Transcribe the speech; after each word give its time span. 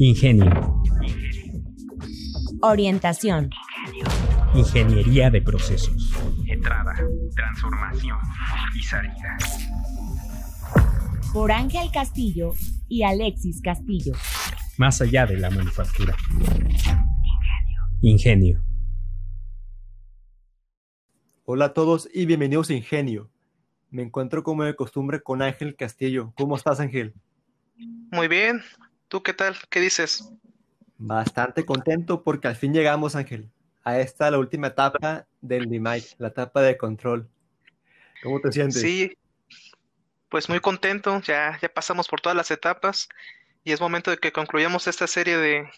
Ingenio. 0.00 0.48
Orientación. 2.62 3.50
Ingeniería 4.54 5.28
de 5.28 5.42
procesos. 5.42 6.14
Entrada, 6.46 6.94
transformación 7.34 8.16
y 8.76 8.82
salida. 8.84 9.36
Por 11.32 11.50
Ángel 11.50 11.90
Castillo 11.92 12.52
y 12.88 13.02
Alexis 13.02 13.60
Castillo. 13.60 14.12
Más 14.76 15.00
allá 15.02 15.26
de 15.26 15.36
la 15.36 15.50
manufactura. 15.50 16.14
Ingenio. 18.00 18.62
Hola 21.44 21.64
a 21.64 21.72
todos 21.74 22.08
y 22.14 22.24
bienvenidos 22.26 22.70
a 22.70 22.74
Ingenio. 22.74 23.32
Me 23.90 24.02
encuentro 24.02 24.44
como 24.44 24.62
de 24.62 24.76
costumbre 24.76 25.20
con 25.20 25.42
Ángel 25.42 25.74
Castillo. 25.74 26.32
¿Cómo 26.36 26.54
estás, 26.54 26.78
Ángel? 26.78 27.14
Muy 28.12 28.28
bien. 28.28 28.62
¿Tú 29.08 29.22
qué 29.22 29.32
tal? 29.32 29.56
¿Qué 29.70 29.80
dices? 29.80 30.30
Bastante 30.98 31.64
contento 31.64 32.22
porque 32.22 32.48
al 32.48 32.56
fin 32.56 32.74
llegamos, 32.74 33.16
Ángel, 33.16 33.50
a 33.82 33.98
esta 34.00 34.30
la 34.30 34.38
última 34.38 34.66
etapa 34.68 35.26
del 35.40 35.68
DMIC, 35.70 36.16
la 36.18 36.28
etapa 36.28 36.60
de 36.60 36.76
control. 36.76 37.28
¿Cómo 38.22 38.40
te 38.40 38.52
sientes? 38.52 38.82
Sí, 38.82 39.16
pues 40.28 40.50
muy 40.50 40.60
contento. 40.60 41.20
Ya, 41.22 41.58
ya 41.62 41.72
pasamos 41.72 42.06
por 42.06 42.20
todas 42.20 42.36
las 42.36 42.50
etapas 42.50 43.08
y 43.64 43.72
es 43.72 43.80
momento 43.80 44.10
de 44.10 44.18
que 44.18 44.32
concluyamos 44.32 44.86
esta 44.86 45.06
serie 45.06 45.38
de, 45.38 45.70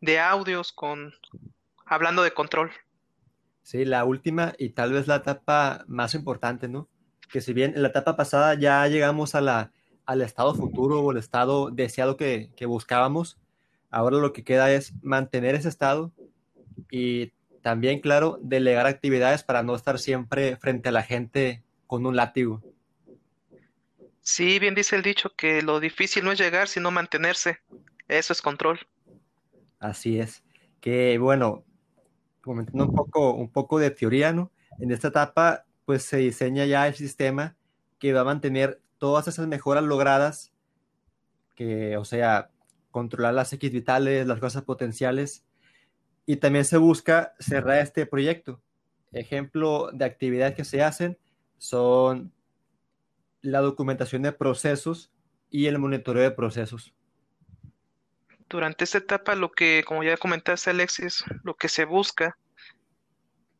de 0.00 0.20
audios 0.20 0.72
con 0.72 1.14
hablando 1.84 2.22
de 2.22 2.32
control. 2.32 2.70
Sí, 3.62 3.84
la 3.84 4.04
última 4.04 4.54
y 4.58 4.70
tal 4.70 4.92
vez 4.92 5.08
la 5.08 5.16
etapa 5.16 5.84
más 5.88 6.14
importante, 6.14 6.68
¿no? 6.68 6.88
Que 7.28 7.40
si 7.40 7.52
bien 7.52 7.74
en 7.74 7.82
la 7.82 7.88
etapa 7.88 8.16
pasada 8.16 8.54
ya 8.54 8.86
llegamos 8.86 9.34
a 9.34 9.40
la, 9.40 9.72
al 10.06 10.22
estado 10.22 10.54
futuro 10.54 11.00
o 11.00 11.10
el 11.12 11.18
estado 11.18 11.70
deseado 11.70 12.16
que, 12.16 12.50
que 12.56 12.66
buscábamos, 12.66 13.38
ahora 13.90 14.18
lo 14.18 14.32
que 14.32 14.44
queda 14.44 14.72
es 14.72 14.92
mantener 15.02 15.54
ese 15.54 15.68
estado 15.68 16.12
y 16.90 17.32
también, 17.62 18.00
claro, 18.00 18.38
delegar 18.42 18.86
actividades 18.86 19.42
para 19.42 19.64
no 19.64 19.74
estar 19.74 19.98
siempre 19.98 20.56
frente 20.56 20.88
a 20.88 20.92
la 20.92 21.02
gente 21.02 21.64
con 21.86 22.06
un 22.06 22.14
látigo. 22.14 22.62
Sí, 24.20 24.58
bien 24.58 24.74
dice 24.74 24.96
el 24.96 25.02
dicho 25.02 25.32
que 25.36 25.62
lo 25.62 25.80
difícil 25.80 26.24
no 26.24 26.32
es 26.32 26.38
llegar, 26.38 26.68
sino 26.68 26.90
mantenerse. 26.90 27.58
Eso 28.08 28.32
es 28.32 28.42
control. 28.42 28.80
Así 29.78 30.18
es. 30.18 30.42
Que 30.80 31.18
bueno, 31.18 31.64
comentando 32.40 32.86
un 32.86 32.94
poco, 32.94 33.34
un 33.34 33.50
poco 33.50 33.78
de 33.78 33.90
teoría, 33.90 34.32
¿no? 34.32 34.52
En 34.78 34.90
esta 34.90 35.08
etapa, 35.08 35.64
pues 35.84 36.04
se 36.04 36.18
diseña 36.18 36.64
ya 36.66 36.86
el 36.86 36.94
sistema 36.94 37.56
que 37.98 38.12
va 38.12 38.20
a 38.20 38.24
mantener 38.24 38.80
todas 38.98 39.28
esas 39.28 39.46
mejoras 39.46 39.84
logradas, 39.84 40.52
que, 41.54 41.96
o 41.96 42.04
sea, 42.04 42.50
controlar 42.90 43.34
las 43.34 43.52
X 43.52 43.72
vitales, 43.72 44.26
las 44.26 44.40
cosas 44.40 44.62
potenciales, 44.62 45.44
y 46.26 46.36
también 46.36 46.64
se 46.64 46.76
busca 46.76 47.34
cerrar 47.38 47.78
este 47.78 48.06
proyecto. 48.06 48.60
Ejemplo 49.12 49.90
de 49.92 50.04
actividades 50.04 50.54
que 50.54 50.64
se 50.64 50.82
hacen 50.82 51.18
son 51.58 52.32
la 53.40 53.60
documentación 53.60 54.22
de 54.22 54.32
procesos 54.32 55.10
y 55.50 55.66
el 55.66 55.78
monitoreo 55.78 56.22
de 56.22 56.32
procesos. 56.32 56.92
Durante 58.48 58.84
esta 58.84 58.98
etapa, 58.98 59.34
lo 59.34 59.52
que, 59.52 59.84
como 59.86 60.02
ya 60.02 60.16
comentaste, 60.16 60.70
Alexis, 60.70 61.24
lo 61.42 61.54
que 61.54 61.68
se 61.68 61.84
busca 61.84 62.36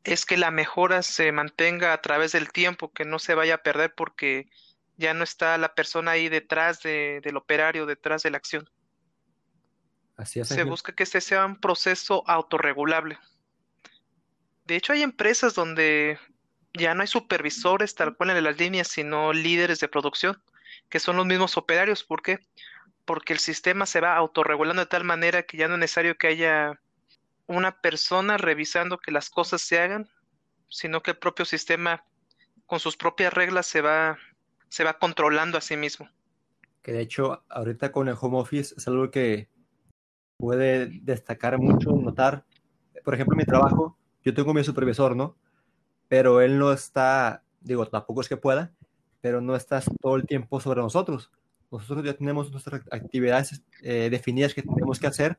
es 0.04 0.24
que 0.24 0.36
la 0.36 0.50
mejora 0.50 1.02
se 1.02 1.32
mantenga 1.32 1.92
a 1.92 2.00
través 2.00 2.32
del 2.32 2.50
tiempo, 2.50 2.92
que 2.92 3.04
no 3.04 3.18
se 3.18 3.34
vaya 3.34 3.56
a 3.56 3.62
perder 3.62 3.94
porque 3.94 4.48
ya 4.96 5.14
no 5.14 5.24
está 5.24 5.58
la 5.58 5.74
persona 5.74 6.12
ahí 6.12 6.28
detrás 6.28 6.82
de, 6.82 7.20
del 7.22 7.36
operario, 7.36 7.86
detrás 7.86 8.22
de 8.22 8.30
la 8.30 8.38
acción. 8.38 8.68
Así 10.16 10.40
es. 10.40 10.48
Se 10.48 10.54
Ángel. 10.54 10.70
busca 10.70 10.94
que 10.94 11.02
este 11.02 11.20
sea 11.20 11.44
un 11.44 11.60
proceso 11.60 12.22
autorregulable. 12.26 13.18
De 14.64 14.76
hecho, 14.76 14.92
hay 14.92 15.02
empresas 15.02 15.54
donde 15.54 16.18
ya 16.72 16.94
no 16.94 17.02
hay 17.02 17.06
supervisores 17.06 17.94
tal 17.94 18.16
cual 18.16 18.30
en 18.30 18.42
las 18.42 18.58
líneas, 18.58 18.88
sino 18.88 19.32
líderes 19.32 19.80
de 19.80 19.88
producción, 19.88 20.42
que 20.88 21.00
son 21.00 21.16
los 21.16 21.26
mismos 21.26 21.56
operarios. 21.56 22.04
¿Por 22.04 22.22
qué? 22.22 22.40
Porque 23.04 23.32
el 23.32 23.38
sistema 23.38 23.86
se 23.86 24.00
va 24.00 24.16
autorregulando 24.16 24.82
de 24.82 24.86
tal 24.86 25.04
manera 25.04 25.42
que 25.44 25.56
ya 25.56 25.68
no 25.68 25.74
es 25.74 25.80
necesario 25.80 26.16
que 26.16 26.28
haya 26.28 26.80
una 27.46 27.80
persona 27.80 28.36
revisando 28.38 28.98
que 28.98 29.12
las 29.12 29.30
cosas 29.30 29.62
se 29.62 29.78
hagan, 29.78 30.08
sino 30.68 31.02
que 31.02 31.12
el 31.12 31.18
propio 31.18 31.44
sistema 31.44 32.04
con 32.66 32.80
sus 32.80 32.96
propias 32.96 33.32
reglas 33.32 33.66
se 33.66 33.80
va, 33.80 34.18
se 34.68 34.84
va 34.84 34.98
controlando 34.98 35.58
a 35.58 35.60
sí 35.60 35.76
mismo. 35.76 36.08
Que 36.82 36.92
de 36.92 37.00
hecho, 37.00 37.42
ahorita 37.48 37.92
con 37.92 38.08
el 38.08 38.16
home 38.20 38.38
office 38.38 38.74
es 38.76 38.86
algo 38.88 39.10
que 39.10 39.48
puede 40.36 40.86
destacar 41.02 41.58
mucho, 41.58 41.90
notar. 41.90 42.44
Por 43.04 43.14
ejemplo, 43.14 43.34
en 43.34 43.38
mi 43.38 43.44
trabajo, 43.44 43.96
yo 44.22 44.34
tengo 44.34 44.54
mi 44.54 44.62
supervisor, 44.64 45.16
¿no? 45.16 45.36
Pero 46.08 46.40
él 46.40 46.58
no 46.58 46.72
está, 46.72 47.42
digo, 47.60 47.86
tampoco 47.86 48.20
es 48.20 48.28
que 48.28 48.36
pueda, 48.36 48.72
pero 49.20 49.40
no 49.40 49.56
está 49.56 49.82
todo 50.00 50.16
el 50.16 50.26
tiempo 50.26 50.60
sobre 50.60 50.80
nosotros. 50.80 51.30
Nosotros 51.70 52.04
ya 52.04 52.14
tenemos 52.14 52.50
nuestras 52.52 52.82
actividades 52.92 53.62
eh, 53.82 54.08
definidas 54.10 54.54
que 54.54 54.62
tenemos 54.62 55.00
que 55.00 55.08
hacer 55.08 55.38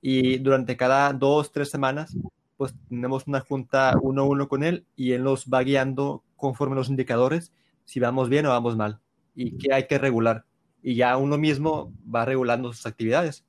y 0.00 0.38
durante 0.38 0.76
cada 0.76 1.12
dos, 1.12 1.50
tres 1.50 1.70
semanas, 1.70 2.16
pues 2.56 2.74
tenemos 2.88 3.26
una 3.26 3.40
junta 3.40 3.94
uno 4.00 4.22
a 4.22 4.24
uno 4.26 4.48
con 4.48 4.62
él 4.62 4.86
y 4.94 5.12
él 5.12 5.24
nos 5.24 5.46
va 5.46 5.62
guiando 5.62 6.22
conforme 6.36 6.76
los 6.76 6.88
indicadores, 6.88 7.52
si 7.86 8.00
vamos 8.00 8.28
bien 8.28 8.44
o 8.44 8.50
vamos 8.50 8.76
mal 8.76 9.00
y 9.34 9.56
qué 9.56 9.72
hay 9.72 9.86
que 9.86 9.96
regular. 9.96 10.44
Y 10.82 10.96
ya 10.96 11.16
uno 11.16 11.38
mismo 11.38 11.92
va 12.14 12.24
regulando 12.24 12.72
sus 12.72 12.84
actividades. 12.84 13.44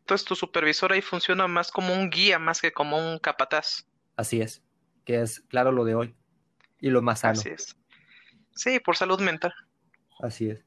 Entonces 0.00 0.26
tu 0.26 0.34
supervisor 0.34 0.92
ahí 0.92 1.02
funciona 1.02 1.48
más 1.48 1.70
como 1.70 1.94
un 1.94 2.10
guía, 2.10 2.38
más 2.38 2.60
que 2.60 2.72
como 2.72 2.98
un 2.98 3.18
capataz. 3.18 3.86
Así 4.16 4.40
es, 4.40 4.62
que 5.04 5.22
es 5.22 5.40
claro 5.40 5.72
lo 5.72 5.84
de 5.84 5.94
hoy 5.94 6.14
y 6.80 6.90
lo 6.90 7.00
más 7.00 7.20
sano. 7.20 7.38
Así 7.38 7.48
es. 7.48 7.76
Sí, 8.54 8.80
por 8.80 8.96
salud 8.96 9.20
mental. 9.20 9.54
Así 10.20 10.50
es. 10.50 10.64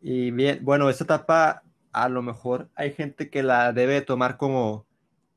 Y 0.00 0.30
bien, 0.30 0.60
bueno, 0.62 0.90
esta 0.90 1.04
etapa 1.04 1.62
a 1.92 2.08
lo 2.08 2.22
mejor 2.22 2.70
hay 2.74 2.92
gente 2.92 3.30
que 3.30 3.42
la 3.42 3.72
debe 3.72 4.00
tomar 4.00 4.36
como 4.36 4.86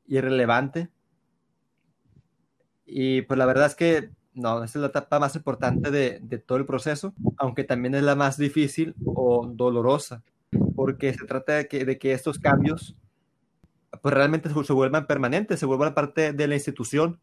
irrelevante. 0.06 0.88
Y 2.84 3.22
pues 3.22 3.38
la 3.38 3.46
verdad 3.46 3.66
es 3.66 3.74
que 3.74 4.10
no, 4.34 4.64
esa 4.64 4.78
es 4.78 4.80
la 4.82 4.88
etapa 4.88 5.18
más 5.18 5.36
importante 5.36 5.90
de, 5.90 6.20
de 6.22 6.38
todo 6.38 6.58
el 6.58 6.66
proceso, 6.66 7.12
aunque 7.36 7.64
también 7.64 7.94
es 7.94 8.02
la 8.02 8.14
más 8.16 8.36
difícil 8.38 8.94
o 9.04 9.46
dolorosa, 9.46 10.22
porque 10.74 11.12
se 11.14 11.24
trata 11.26 11.54
de 11.56 11.68
que, 11.68 11.84
de 11.84 11.98
que 11.98 12.12
estos 12.12 12.38
cambios 12.38 12.96
pues 14.00 14.14
realmente 14.14 14.48
se, 14.48 14.64
se 14.64 14.72
vuelvan 14.72 15.06
permanentes, 15.06 15.60
se 15.60 15.66
vuelvan 15.66 15.94
parte 15.94 16.32
de 16.32 16.46
la 16.48 16.54
institución. 16.54 17.20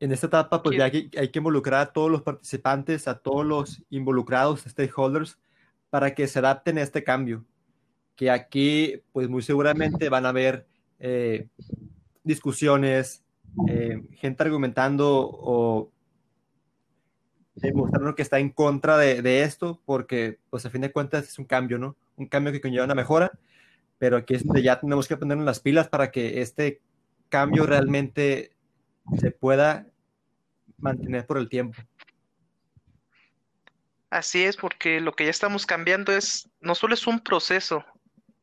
En 0.00 0.12
esta 0.12 0.26
etapa, 0.26 0.62
pues 0.62 0.74
Sí. 0.74 0.78
ya 0.78 0.84
hay, 0.86 1.08
que- 1.08 1.18
hay 1.20 1.28
que 1.30 1.38
involucrar 1.38 1.80
a 1.80 1.92
todos 1.92 2.10
los 2.10 2.22
participantes, 2.22 3.06
a 3.08 3.18
todos 3.18 3.46
los 3.46 3.82
involucrados, 3.90 4.60
stakeholders, 4.62 5.38
para 5.90 6.14
que 6.14 6.26
se 6.26 6.40
adapten 6.40 6.78
a 6.78 6.82
este 6.82 7.02
cambio. 7.04 7.44
Que 8.16 8.30
aquí, 8.30 9.00
pues 9.12 9.28
muy 9.28 9.42
seguramente 9.42 10.08
van 10.08 10.26
a 10.26 10.30
haber 10.30 10.66
eh, 10.98 11.46
discusiones, 12.24 13.22
eh, 13.68 14.02
gente 14.12 14.42
argumentando 14.42 15.28
o 15.32 15.90
demostrando 17.60 18.14
que 18.14 18.22
está 18.22 18.38
en 18.38 18.50
contra 18.50 18.96
de, 18.96 19.22
de 19.22 19.42
esto, 19.42 19.80
porque, 19.84 20.38
pues 20.50 20.64
a 20.66 20.70
fin 20.70 20.80
de 20.80 20.92
cuentas 20.92 21.28
es 21.28 21.38
un 21.38 21.44
cambio, 21.44 21.78
¿no? 21.78 21.96
Un 22.16 22.26
cambio 22.26 22.52
que 22.52 22.60
conlleva 22.60 22.84
una 22.84 22.94
mejora, 22.94 23.32
pero 23.98 24.16
aquí 24.16 24.34
es 24.34 24.44
donde 24.44 24.62
ya 24.62 24.80
tenemos 24.80 25.08
que 25.08 25.16
ponernos 25.16 25.46
las 25.46 25.60
pilas 25.60 25.88
para 25.88 26.10
que 26.10 26.40
este 26.40 26.80
cambio 27.28 27.66
realmente 27.66 28.52
se 29.18 29.30
pueda 29.30 29.86
mantener 30.78 31.26
por 31.26 31.38
el 31.38 31.48
tiempo. 31.48 31.78
Así 34.10 34.44
es, 34.44 34.56
porque 34.56 35.00
lo 35.00 35.12
que 35.12 35.24
ya 35.24 35.30
estamos 35.30 35.66
cambiando 35.66 36.12
es, 36.12 36.48
no 36.60 36.74
solo 36.74 36.94
es 36.94 37.06
un 37.06 37.20
proceso, 37.20 37.84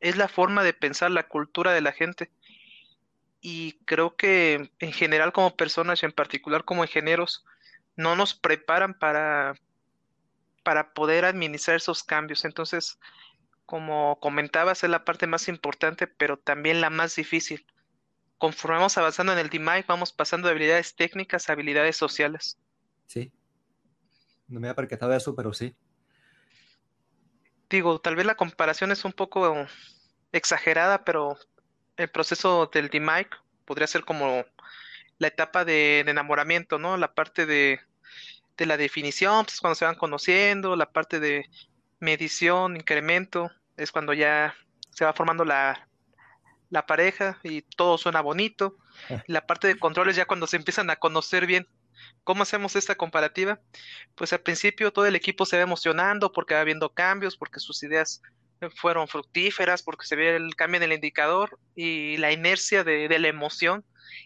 es 0.00 0.16
la 0.16 0.28
forma 0.28 0.62
de 0.62 0.72
pensar, 0.72 1.10
la 1.10 1.26
cultura 1.26 1.72
de 1.72 1.80
la 1.80 1.92
gente. 1.92 2.30
Y 3.40 3.72
creo 3.84 4.16
que 4.16 4.70
en 4.78 4.92
general 4.92 5.32
como 5.32 5.56
personas 5.56 6.02
y 6.02 6.06
en 6.06 6.12
particular 6.12 6.64
como 6.64 6.84
ingenieros, 6.84 7.44
no 7.96 8.14
nos 8.14 8.34
preparan 8.34 8.94
para, 8.94 9.54
para 10.62 10.92
poder 10.92 11.24
administrar 11.24 11.76
esos 11.76 12.02
cambios. 12.04 12.44
Entonces, 12.44 12.98
como 13.64 14.18
comentabas, 14.20 14.84
es 14.84 14.90
la 14.90 15.04
parte 15.04 15.26
más 15.26 15.48
importante, 15.48 16.06
pero 16.06 16.38
también 16.38 16.80
la 16.80 16.90
más 16.90 17.16
difícil. 17.16 17.66
Conforme 18.38 18.76
vamos 18.76 18.96
avanzando 18.98 19.32
en 19.32 19.38
el 19.38 19.50
DMAIC, 19.50 19.86
vamos 19.86 20.12
pasando 20.12 20.46
de 20.46 20.52
habilidades 20.52 20.94
técnicas 20.94 21.48
a 21.48 21.52
habilidades 21.52 21.96
sociales. 21.96 22.58
Sí. 23.06 23.32
No 24.46 24.60
me 24.60 24.68
había 24.68 24.76
percatado 24.76 25.10
de 25.10 25.18
eso, 25.18 25.34
pero 25.34 25.52
sí. 25.52 25.74
Digo, 27.68 28.00
tal 28.00 28.14
vez 28.14 28.26
la 28.26 28.36
comparación 28.36 28.92
es 28.92 29.04
un 29.04 29.12
poco 29.12 29.66
exagerada, 30.30 31.04
pero 31.04 31.36
el 31.96 32.08
proceso 32.08 32.66
del 32.66 32.90
DMAIC 32.90 33.34
podría 33.64 33.86
ser 33.86 34.04
como 34.04 34.44
la 35.18 35.28
etapa 35.28 35.64
de, 35.64 36.02
de 36.04 36.10
enamoramiento, 36.10 36.78
¿no? 36.78 36.96
La 36.96 37.14
parte 37.14 37.46
de, 37.46 37.80
de 38.56 38.66
la 38.66 38.76
definición, 38.76 39.44
pues 39.44 39.60
cuando 39.60 39.74
se 39.74 39.84
van 39.84 39.96
conociendo, 39.96 40.76
la 40.76 40.90
parte 40.90 41.20
de 41.20 41.46
medición, 42.00 42.76
incremento, 42.76 43.50
es 43.76 43.92
cuando 43.92 44.12
ya 44.12 44.54
se 44.90 45.04
va 45.04 45.12
formando 45.12 45.44
la, 45.44 45.88
la 46.70 46.86
pareja 46.86 47.38
y 47.42 47.62
todo 47.62 47.98
suena 47.98 48.20
bonito. 48.20 48.76
Ah. 49.10 49.22
La 49.26 49.46
parte 49.46 49.68
de 49.68 49.78
controles 49.78 50.16
ya 50.16 50.26
cuando 50.26 50.46
se 50.46 50.56
empiezan 50.56 50.90
a 50.90 50.96
conocer 50.96 51.46
bien. 51.46 51.68
¿Cómo 52.24 52.42
hacemos 52.42 52.76
esta 52.76 52.94
comparativa? 52.94 53.60
Pues 54.14 54.32
al 54.32 54.40
principio 54.40 54.92
todo 54.92 55.06
el 55.06 55.16
equipo 55.16 55.46
se 55.46 55.56
va 55.56 55.62
emocionando 55.62 56.32
porque 56.32 56.54
va 56.54 56.60
habiendo 56.60 56.92
cambios, 56.92 57.36
porque 57.36 57.60
sus 57.60 57.82
ideas 57.82 58.22
fueron 58.74 59.08
fructíferas, 59.08 59.82
porque 59.82 60.06
se 60.06 60.16
ve 60.16 60.36
el 60.36 60.54
cambio 60.56 60.78
en 60.78 60.84
el 60.84 60.92
indicador 60.92 61.58
y 61.74 62.16
la 62.16 62.32
inercia 62.32 62.84
de, 62.84 63.08
la 63.18 63.28
emoción 63.28 63.84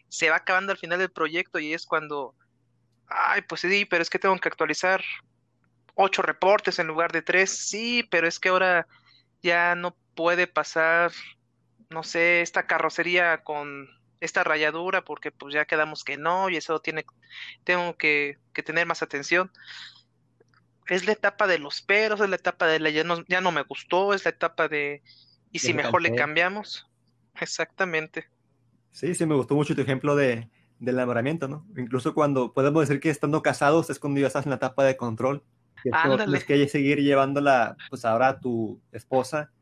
se 0.09 0.31
va 0.31 0.37
acabando 0.37 0.73
al 0.73 0.79
final 0.79 0.99
del 0.99 1.11
proyecto 1.11 1.59
y 1.59 1.73
es 1.75 1.87
cuando, 1.87 2.35
ay, 3.06 3.43
pues 3.43 3.62
sí, 3.62 3.85
pero 3.85 4.03
es 4.03 4.11
que 4.11 4.19
tengo 4.19 4.37
que 4.38 4.49
actualizar 4.49 5.03
ocho 5.94 6.23
reportes 6.23 6.79
en 6.79 6.87
lugar 6.87 7.12
de 7.12 7.23
tres, 7.23 7.50
sí, 7.50 8.06
pero 8.11 8.29
es 8.29 8.38
que 8.38 8.50
ahora 8.50 8.87
ya 9.43 9.75
no 9.75 9.97
puede 10.15 10.47
pasar, 10.47 11.12
no 11.88 12.03
sé, 12.03 12.41
esta 12.43 12.67
carrocería 12.67 13.43
con 13.43 13.88
esta 14.21 14.44
rayadura 14.44 15.03
porque 15.03 15.33
pues 15.33 15.55
ya 15.55 15.65
quedamos 15.65 16.05
que 16.05 16.19
no 16.19 16.50
y 16.50 16.56
eso 16.56 16.81
tiene, 16.81 17.05
tengo 17.65 17.97
que 17.97 18.38
tener 18.65 18.87
más 18.87 19.03
atención. 19.03 19.50
Es 20.91 21.07
la 21.07 21.13
etapa 21.13 21.47
de 21.47 21.61
los 21.61 21.83
peros, 21.83 22.21
es 22.21 22.29
la 22.29 22.35
etapa 22.35 22.67
de 22.67 22.81
la 22.81 22.91
ya 22.91 23.05
no, 23.05 23.25
ya 23.29 23.41
no 23.41 23.53
me 23.53 23.63
gustó, 23.63 24.13
es 24.13 24.25
la 24.25 24.31
etapa 24.31 24.67
de 24.67 25.03
y 25.53 25.61
si 25.61 25.73
me 25.73 25.85
mejor 25.85 26.03
le 26.03 26.17
cambiamos. 26.17 26.91
Exactamente. 27.41 28.29
Sí, 28.91 29.15
sí, 29.15 29.25
me 29.25 29.37
gustó 29.37 29.55
mucho 29.55 29.75
tu 29.77 29.83
ejemplo 29.83 30.17
de, 30.17 30.51
del 30.81 30.97
enamoramiento, 30.97 31.47
¿no? 31.47 31.65
Incluso 31.77 32.13
cuando 32.13 32.53
podemos 32.53 32.89
decir 32.89 33.01
que 33.01 33.09
estando 33.09 33.41
casados 33.41 33.89
es 33.89 34.01
cuando 34.01 34.19
ya 34.19 34.27
estás 34.27 34.47
en 34.47 34.51
la 34.51 34.57
etapa 34.57 34.83
de 34.85 34.97
control. 34.97 35.45
Que 35.85 35.91
tienes 36.17 36.45
que 36.45 36.69
seguir 36.69 36.99
llevándola, 36.99 37.77
pues 37.89 38.05
ahora 38.05 38.29
a 38.29 38.41
tu 38.41 38.83
esposa, 38.91 39.53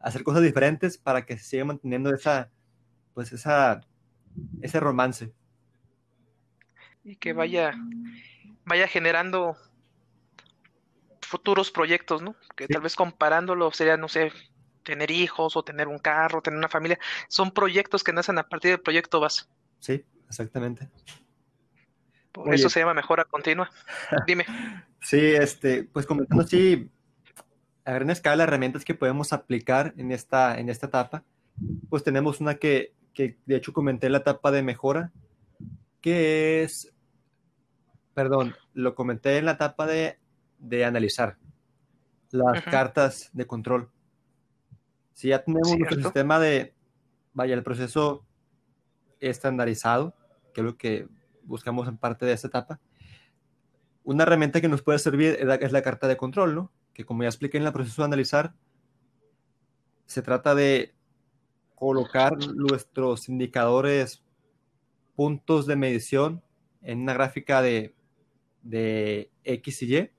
a 0.00 0.08
hacer 0.08 0.24
cosas 0.24 0.42
diferentes 0.42 0.98
para 0.98 1.24
que 1.24 1.38
se 1.38 1.44
siga 1.44 1.64
manteniendo 1.64 2.12
esa, 2.12 2.50
pues 3.14 3.32
esa, 3.32 3.82
ese 4.60 4.80
romance. 4.80 5.32
y 7.04 7.16
que 7.16 7.32
vaya, 7.32 7.72
vaya 8.64 8.88
generando 8.88 9.56
futuros 11.32 11.70
proyectos, 11.70 12.20
¿no? 12.20 12.36
Que 12.54 12.66
Sí. 12.66 12.72
tal 12.74 12.82
vez 12.82 12.94
comparándolo 12.94 13.70
sería, 13.72 13.96
no 13.96 14.06
sé, 14.08 14.30
tener 14.84 15.10
hijos 15.10 15.56
o 15.56 15.64
tener 15.64 15.88
un 15.88 15.98
carro, 15.98 16.42
tener 16.42 16.58
una 16.58 16.68
familia. 16.68 16.98
Son 17.28 17.50
proyectos 17.52 18.04
que 18.04 18.12
nacen 18.12 18.36
a 18.38 18.46
partir 18.48 18.72
del 18.72 18.80
proyecto 18.80 19.18
base. 19.18 19.44
Sí, 19.80 20.04
exactamente. 20.28 20.90
Por 22.32 22.48
Oye. 22.48 22.56
eso 22.56 22.68
se 22.68 22.80
llama 22.80 22.92
mejora 22.92 23.24
continua. 23.24 23.70
Dime. 24.26 24.44
Sí, 25.00 25.18
este, 25.18 25.84
pues 25.84 26.04
comentando 26.04 26.44
así 26.44 26.90
a 27.86 27.92
gran 27.92 28.10
escala 28.10 28.44
herramientas 28.44 28.84
que 28.84 28.94
podemos 28.94 29.32
aplicar 29.32 29.94
en 29.96 30.12
esta, 30.12 30.58
en 30.58 30.68
esta 30.68 30.86
etapa, 30.86 31.24
pues 31.88 32.04
tenemos 32.04 32.40
una 32.40 32.56
que, 32.56 32.92
que 33.14 33.38
de 33.46 33.56
hecho 33.56 33.72
comenté 33.72 34.06
en 34.06 34.12
la 34.12 34.18
etapa 34.18 34.50
de 34.50 34.62
mejora, 34.62 35.12
que 36.02 36.62
es, 36.62 36.92
perdón, 38.14 38.54
lo 38.74 38.94
comenté 38.94 39.38
en 39.38 39.46
la 39.46 39.52
etapa 39.52 39.86
de, 39.86 40.18
de 40.62 40.84
analizar 40.84 41.36
las 42.30 42.62
cartas 42.62 43.30
de 43.32 43.46
control. 43.46 43.90
Si 45.12 45.28
ya 45.28 45.44
tenemos 45.44 45.68
nuestro 45.68 45.88
Cierto. 45.88 46.08
sistema 46.08 46.38
de, 46.38 46.74
vaya, 47.34 47.54
el 47.54 47.62
proceso 47.62 48.24
estandarizado, 49.20 50.14
que 50.54 50.62
es 50.62 50.64
lo 50.64 50.76
que 50.76 51.08
buscamos 51.44 51.88
en 51.88 51.98
parte 51.98 52.24
de 52.24 52.32
esta 52.32 52.48
etapa, 52.48 52.80
una 54.04 54.22
herramienta 54.22 54.60
que 54.60 54.68
nos 54.68 54.82
puede 54.82 54.98
servir 54.98 55.36
es 55.38 55.44
la, 55.44 55.56
es 55.56 55.72
la 55.72 55.82
carta 55.82 56.08
de 56.08 56.16
control, 56.16 56.54
¿no? 56.54 56.72
Que 56.94 57.04
como 57.04 57.22
ya 57.22 57.28
expliqué 57.28 57.58
en 57.58 57.64
el 57.64 57.72
proceso 57.72 58.02
de 58.02 58.06
analizar, 58.06 58.54
se 60.06 60.22
trata 60.22 60.54
de 60.54 60.94
colocar 61.74 62.36
nuestros 62.54 63.28
indicadores, 63.28 64.22
puntos 65.14 65.66
de 65.66 65.76
medición 65.76 66.42
en 66.80 67.02
una 67.02 67.14
gráfica 67.14 67.62
de, 67.62 67.94
de 68.62 69.30
X 69.44 69.82
y 69.82 69.96
Y. 69.96 70.10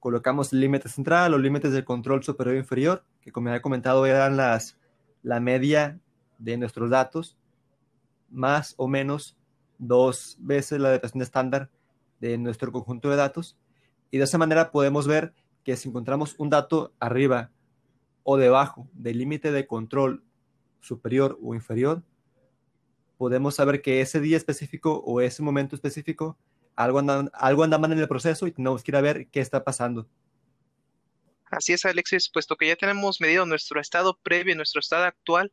Colocamos 0.00 0.52
el 0.52 0.60
límite 0.60 0.88
central, 0.88 1.32
los 1.32 1.40
límites 1.40 1.72
de 1.72 1.84
control 1.84 2.24
superior 2.24 2.56
e 2.56 2.58
inferior, 2.58 3.04
que 3.20 3.30
como 3.30 3.50
ya 3.50 3.56
he 3.56 3.60
comentado 3.60 4.06
eran 4.06 4.36
las, 4.36 4.78
la 5.22 5.40
media 5.40 6.00
de 6.38 6.56
nuestros 6.56 6.90
datos, 6.90 7.36
más 8.30 8.74
o 8.78 8.88
menos 8.88 9.36
dos 9.78 10.36
veces 10.40 10.80
la 10.80 10.90
depresión 10.90 11.22
estándar 11.22 11.70
de 12.18 12.38
nuestro 12.38 12.72
conjunto 12.72 13.10
de 13.10 13.16
datos. 13.16 13.58
Y 14.10 14.18
de 14.18 14.24
esa 14.24 14.38
manera 14.38 14.70
podemos 14.70 15.06
ver 15.06 15.34
que 15.64 15.76
si 15.76 15.88
encontramos 15.88 16.34
un 16.38 16.50
dato 16.50 16.92
arriba 16.98 17.50
o 18.22 18.36
debajo 18.36 18.88
del 18.92 19.18
límite 19.18 19.52
de 19.52 19.66
control 19.66 20.24
superior 20.80 21.38
o 21.42 21.54
inferior, 21.54 22.02
podemos 23.18 23.56
saber 23.56 23.82
que 23.82 24.00
ese 24.00 24.20
día 24.20 24.38
específico 24.38 25.02
o 25.04 25.20
ese 25.20 25.42
momento 25.42 25.74
específico 25.74 26.38
algo 26.84 26.98
anda, 26.98 27.30
algo 27.34 27.64
anda 27.64 27.78
mal 27.78 27.92
en 27.92 27.98
el 27.98 28.08
proceso 28.08 28.46
y 28.46 28.52
tenemos 28.52 28.82
que 28.82 28.90
ir 28.90 28.96
a 28.96 29.00
ver 29.00 29.28
qué 29.28 29.40
está 29.40 29.64
pasando. 29.64 30.08
Así 31.50 31.72
es, 31.72 31.84
Alexis, 31.84 32.28
puesto 32.28 32.56
que 32.56 32.68
ya 32.68 32.76
tenemos 32.76 33.20
medido 33.20 33.44
nuestro 33.44 33.80
estado 33.80 34.18
previo 34.22 34.54
y 34.54 34.56
nuestro 34.56 34.80
estado 34.80 35.04
actual, 35.04 35.52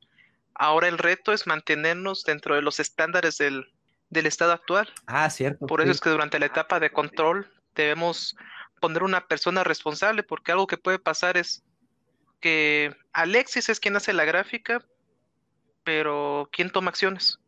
ahora 0.53 0.88
el 0.88 0.97
reto 0.97 1.33
es 1.33 1.47
mantenernos 1.47 2.24
dentro 2.24 2.56
de 2.56 2.62
los 2.62 2.79
estándares 2.79 3.38
del, 3.38 3.65
del 4.09 4.25
estado 4.27 4.51
actual. 4.51 4.88
Ah, 5.07 5.29
cierto. 5.29 5.65
Por 5.65 5.81
eso 5.81 5.91
es 5.91 6.00
que 6.00 6.09
durante 6.09 6.39
la 6.39 6.45
etapa 6.45 6.79
de 6.79 6.91
control 6.91 7.51
debemos 7.75 8.35
poner 8.79 9.03
una 9.03 9.27
persona 9.27 9.63
responsable, 9.63 10.24
porque 10.24 10.51
algo 10.51 10.68
que 10.68 10.77
puede 10.77 11.00
pasar 11.00 11.35
es 11.35 11.63
que 12.39 12.95
Alexis 13.12 13.69
es 13.69 13.79
quien 13.79 13.95
hace 13.95 14.13
la 14.13 14.25
gráfica, 14.25 14.85
pero 15.83 16.47
¿quién 16.51 16.69
toma 16.69 16.89
acciones? 16.89 17.39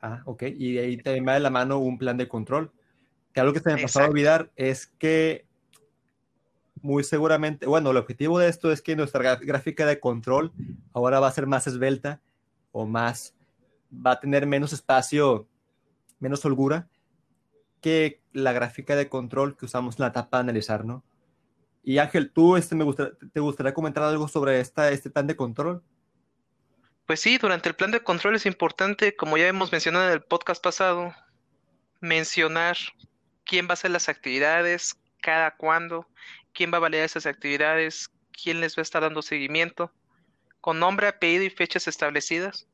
Ah, 0.00 0.22
ok. 0.24 0.44
Y 0.56 0.74
de 0.74 0.80
ahí 0.80 0.96
también 0.96 1.26
va 1.26 1.34
de 1.34 1.40
la 1.40 1.50
mano 1.50 1.78
un 1.78 1.98
plan 1.98 2.16
de 2.16 2.28
control. 2.28 2.72
Que 3.32 3.40
algo 3.40 3.52
que 3.52 3.60
se 3.60 3.74
me 3.74 3.82
pasó 3.82 4.00
a 4.00 4.08
olvidar 4.08 4.50
es 4.56 4.86
que 4.98 5.46
muy 6.82 7.04
seguramente, 7.04 7.66
bueno, 7.66 7.90
el 7.90 7.96
objetivo 7.96 8.38
de 8.38 8.48
esto 8.48 8.72
es 8.72 8.82
que 8.82 8.96
nuestra 8.96 9.36
gráfica 9.36 9.86
de 9.86 10.00
control 10.00 10.52
ahora 10.92 11.20
va 11.20 11.28
a 11.28 11.32
ser 11.32 11.46
más 11.46 11.66
esbelta 11.66 12.20
o 12.72 12.86
más, 12.86 13.34
va 13.94 14.12
a 14.12 14.20
tener 14.20 14.46
menos 14.46 14.72
espacio, 14.72 15.46
menos 16.18 16.44
holgura 16.44 16.88
que 17.80 18.20
la 18.32 18.52
gráfica 18.52 18.96
de 18.96 19.08
control 19.08 19.56
que 19.56 19.66
usamos 19.66 19.98
en 19.98 20.02
la 20.04 20.08
etapa 20.08 20.38
de 20.38 20.42
analizar, 20.42 20.84
¿no? 20.84 21.02
Y 21.82 21.98
Ángel, 21.98 22.30
tú 22.30 22.56
este, 22.56 22.74
me 22.74 22.84
gustaría, 22.84 23.14
te 23.32 23.40
gustaría 23.40 23.74
comentar 23.74 24.04
algo 24.04 24.28
sobre 24.28 24.60
esta, 24.60 24.90
este 24.90 25.10
plan 25.10 25.26
de 25.26 25.36
control. 25.36 25.82
Pues 27.10 27.22
sí, 27.22 27.38
durante 27.38 27.68
el 27.68 27.74
plan 27.74 27.90
de 27.90 28.04
control 28.04 28.36
es 28.36 28.46
importante, 28.46 29.16
como 29.16 29.36
ya 29.36 29.48
hemos 29.48 29.72
mencionado 29.72 30.06
en 30.06 30.12
el 30.12 30.22
podcast 30.22 30.62
pasado, 30.62 31.12
mencionar 32.00 32.76
quién 33.44 33.66
va 33.66 33.70
a 33.70 33.72
hacer 33.72 33.90
las 33.90 34.08
actividades, 34.08 34.94
cada 35.20 35.56
cuándo, 35.56 36.06
quién 36.54 36.72
va 36.72 36.76
a 36.76 36.82
validar 36.82 37.04
esas 37.04 37.26
actividades, 37.26 38.12
quién 38.30 38.60
les 38.60 38.78
va 38.78 38.82
a 38.82 38.82
estar 38.82 39.02
dando 39.02 39.22
seguimiento, 39.22 39.92
con 40.60 40.78
nombre, 40.78 41.08
apellido 41.08 41.42
y 41.42 41.50
fechas 41.50 41.88
establecidas. 41.88 42.68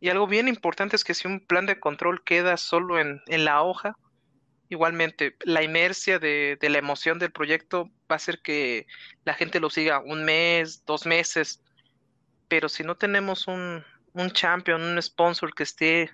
Y 0.00 0.08
algo 0.08 0.26
bien 0.26 0.48
importante 0.48 0.96
es 0.96 1.04
que 1.04 1.12
si 1.12 1.28
un 1.28 1.40
plan 1.40 1.66
de 1.66 1.78
control 1.78 2.24
queda 2.24 2.56
solo 2.56 2.98
en, 2.98 3.20
en 3.26 3.44
la 3.44 3.60
hoja, 3.60 3.98
igualmente 4.70 5.36
la 5.42 5.62
inercia 5.62 6.18
de, 6.18 6.56
de 6.58 6.70
la 6.70 6.78
emoción 6.78 7.18
del 7.18 7.32
proyecto 7.32 7.90
va 8.10 8.14
a 8.14 8.16
hacer 8.16 8.40
que 8.40 8.86
la 9.26 9.34
gente 9.34 9.60
lo 9.60 9.68
siga 9.68 10.00
un 10.00 10.24
mes, 10.24 10.86
dos 10.86 11.04
meses, 11.04 11.60
pero 12.54 12.68
si 12.68 12.84
no 12.84 12.94
tenemos 12.94 13.48
un, 13.48 13.82
un 14.12 14.30
champion, 14.30 14.80
un 14.80 15.02
sponsor 15.02 15.52
que 15.52 15.64
esté 15.64 16.12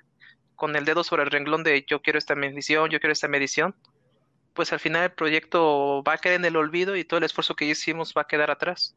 con 0.57 0.75
el 0.75 0.87
dedo 0.87 1.05
sobre 1.05 1.23
el 1.23 1.31
renglón 1.31 1.63
de 1.65 1.85
yo 1.87 2.01
quiero 2.01 2.19
esta 2.19 2.35
medición, 2.35 2.89
yo 2.89 2.99
quiero 2.99 3.13
esta 3.13 3.29
medición, 3.29 3.75
pues 4.55 4.73
al 4.73 4.81
final 4.81 5.03
el 5.03 5.13
proyecto 5.13 6.03
va 6.03 6.15
a 6.15 6.17
quedar 6.17 6.37
en 6.37 6.47
el 6.47 6.57
olvido 6.57 6.97
y 6.97 7.05
todo 7.05 7.19
el 7.19 7.25
esfuerzo 7.25 7.55
que 7.57 7.67
hicimos 7.67 8.15
va 8.17 8.23
a 8.23 8.27
quedar 8.27 8.51
atrás. 8.51 8.97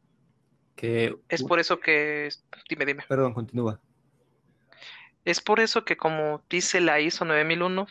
Que, 0.74 1.14
Es 1.28 1.42
por 1.42 1.60
eso 1.60 1.80
que, 1.80 2.30
dime, 2.70 2.86
dime, 2.86 3.04
Perdón, 3.06 3.34
continúa. 3.34 3.78
es 5.26 5.42
por 5.42 5.60
eso 5.60 5.84
que 5.84 5.98
como 5.98 6.42
dice 6.48 6.80
la 6.80 6.98
ISO 6.98 7.26
9001, 7.26 7.86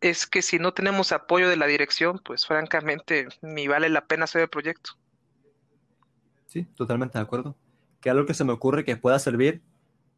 es 0.00 0.26
que 0.26 0.42
si 0.42 0.58
no 0.58 0.74
tenemos 0.74 1.12
apoyo 1.12 1.48
de 1.48 1.56
la 1.56 1.68
dirección, 1.68 2.18
pues 2.18 2.46
francamente 2.46 3.28
ni 3.42 3.68
vale 3.68 3.88
la 3.90 4.06
pena 4.06 4.24
hacer 4.24 4.42
el 4.42 4.48
proyecto. 4.48 4.90
Sí, 6.48 6.64
totalmente 6.74 7.16
de 7.16 7.22
acuerdo. 7.22 7.56
Que 8.02 8.10
algo 8.10 8.26
que 8.26 8.34
se 8.34 8.44
me 8.44 8.52
ocurre 8.52 8.84
que 8.84 8.96
pueda 8.96 9.18
servir, 9.18 9.62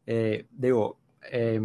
eh, 0.05 0.47
digo, 0.51 0.99
eh, 1.31 1.61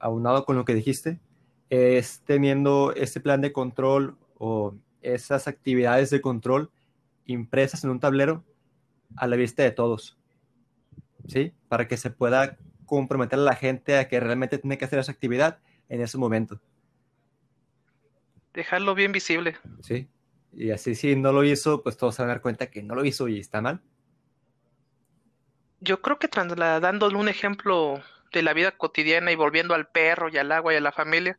aunado 0.00 0.44
con 0.44 0.56
lo 0.56 0.64
que 0.64 0.74
dijiste, 0.74 1.20
es 1.68 2.22
teniendo 2.24 2.92
este 2.96 3.20
plan 3.20 3.40
de 3.40 3.52
control 3.52 4.16
o 4.38 4.74
esas 5.02 5.46
actividades 5.46 6.10
de 6.10 6.20
control 6.20 6.70
impresas 7.26 7.84
en 7.84 7.90
un 7.90 8.00
tablero 8.00 8.44
a 9.16 9.28
la 9.28 9.36
vista 9.36 9.62
de 9.62 9.70
todos. 9.70 10.18
¿Sí? 11.28 11.52
Para 11.68 11.86
que 11.86 11.96
se 11.96 12.10
pueda 12.10 12.58
comprometer 12.86 13.38
a 13.38 13.42
la 13.42 13.54
gente 13.54 13.96
a 13.96 14.08
que 14.08 14.18
realmente 14.18 14.58
tiene 14.58 14.78
que 14.78 14.84
hacer 14.84 14.98
esa 14.98 15.12
actividad 15.12 15.60
en 15.88 16.00
ese 16.00 16.18
momento. 16.18 16.60
Dejarlo 18.52 18.94
bien 18.96 19.12
visible. 19.12 19.56
¿Sí? 19.80 20.08
Y 20.52 20.70
así 20.70 20.94
si 20.96 21.14
no 21.14 21.32
lo 21.32 21.44
hizo, 21.44 21.82
pues 21.82 21.96
todos 21.96 22.16
se 22.16 22.22
van 22.22 22.30
a 22.30 22.34
dar 22.34 22.42
cuenta 22.42 22.70
que 22.70 22.82
no 22.82 22.94
lo 22.96 23.04
hizo 23.04 23.28
y 23.28 23.38
está 23.38 23.60
mal. 23.60 23.80
Yo 25.80 26.02
creo 26.02 26.18
que 26.18 26.28
trasladándole 26.28 27.16
un 27.16 27.28
ejemplo 27.28 28.02
de 28.32 28.42
la 28.42 28.52
vida 28.52 28.72
cotidiana 28.72 29.32
y 29.32 29.36
volviendo 29.36 29.74
al 29.74 29.88
perro 29.88 30.28
y 30.28 30.36
al 30.36 30.52
agua 30.52 30.74
y 30.74 30.76
a 30.76 30.80
la 30.80 30.92
familia, 30.92 31.38